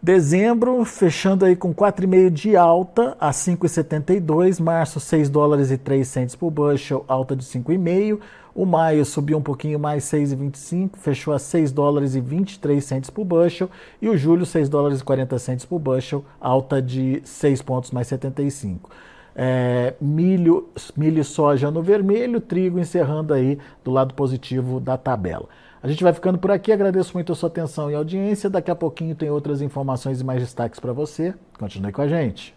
Dezembro, 0.00 0.84
fechando 0.84 1.44
aí 1.44 1.56
com 1.56 1.74
4,5 1.74 2.30
de 2.30 2.56
alta 2.56 3.16
a 3.20 3.30
5,72. 3.30 4.58
Março, 4.58 5.00
6 5.00 5.28
dólares 5.28 5.70
e 5.70 5.76
3 5.76 6.06
centes 6.06 6.34
por 6.34 6.50
bushel, 6.50 7.04
alta 7.06 7.36
de 7.36 7.44
5,5. 7.44 8.20
O 8.56 8.64
maio 8.64 9.04
subiu 9.04 9.36
um 9.36 9.42
pouquinho 9.42 9.78
mais, 9.78 10.04
6,25, 10.04 10.96
fechou 10.96 11.34
a 11.34 11.38
6 11.38 11.72
dólares 11.72 12.14
e 12.14 12.20
23 12.22 12.82
centes 12.82 13.10
por 13.10 13.22
bushel. 13.22 13.68
E 14.00 14.08
o 14.08 14.16
julho, 14.16 14.46
6 14.46 14.70
dólares 14.70 15.00
e 15.00 15.04
40 15.04 15.38
centes 15.38 15.66
por 15.66 15.78
bushel, 15.78 16.24
alta 16.40 16.80
de 16.80 17.20
6 17.22 17.60
pontos 17.60 17.90
mais 17.90 18.06
75. 18.06 18.88
É, 19.34 19.92
milho, 20.00 20.70
milho 20.96 21.20
e 21.20 21.24
soja 21.24 21.70
no 21.70 21.82
vermelho, 21.82 22.40
trigo 22.40 22.78
encerrando 22.78 23.34
aí 23.34 23.58
do 23.84 23.90
lado 23.90 24.14
positivo 24.14 24.80
da 24.80 24.96
tabela. 24.96 25.50
A 25.82 25.86
gente 25.86 26.02
vai 26.02 26.14
ficando 26.14 26.38
por 26.38 26.50
aqui, 26.50 26.72
agradeço 26.72 27.12
muito 27.12 27.32
a 27.32 27.34
sua 27.34 27.50
atenção 27.50 27.90
e 27.90 27.94
audiência. 27.94 28.48
Daqui 28.48 28.70
a 28.70 28.74
pouquinho 28.74 29.14
tem 29.14 29.28
outras 29.28 29.60
informações 29.60 30.22
e 30.22 30.24
mais 30.24 30.40
destaques 30.40 30.80
para 30.80 30.94
você. 30.94 31.34
Continue 31.58 31.92
com 31.92 32.00
a 32.00 32.08
gente. 32.08 32.56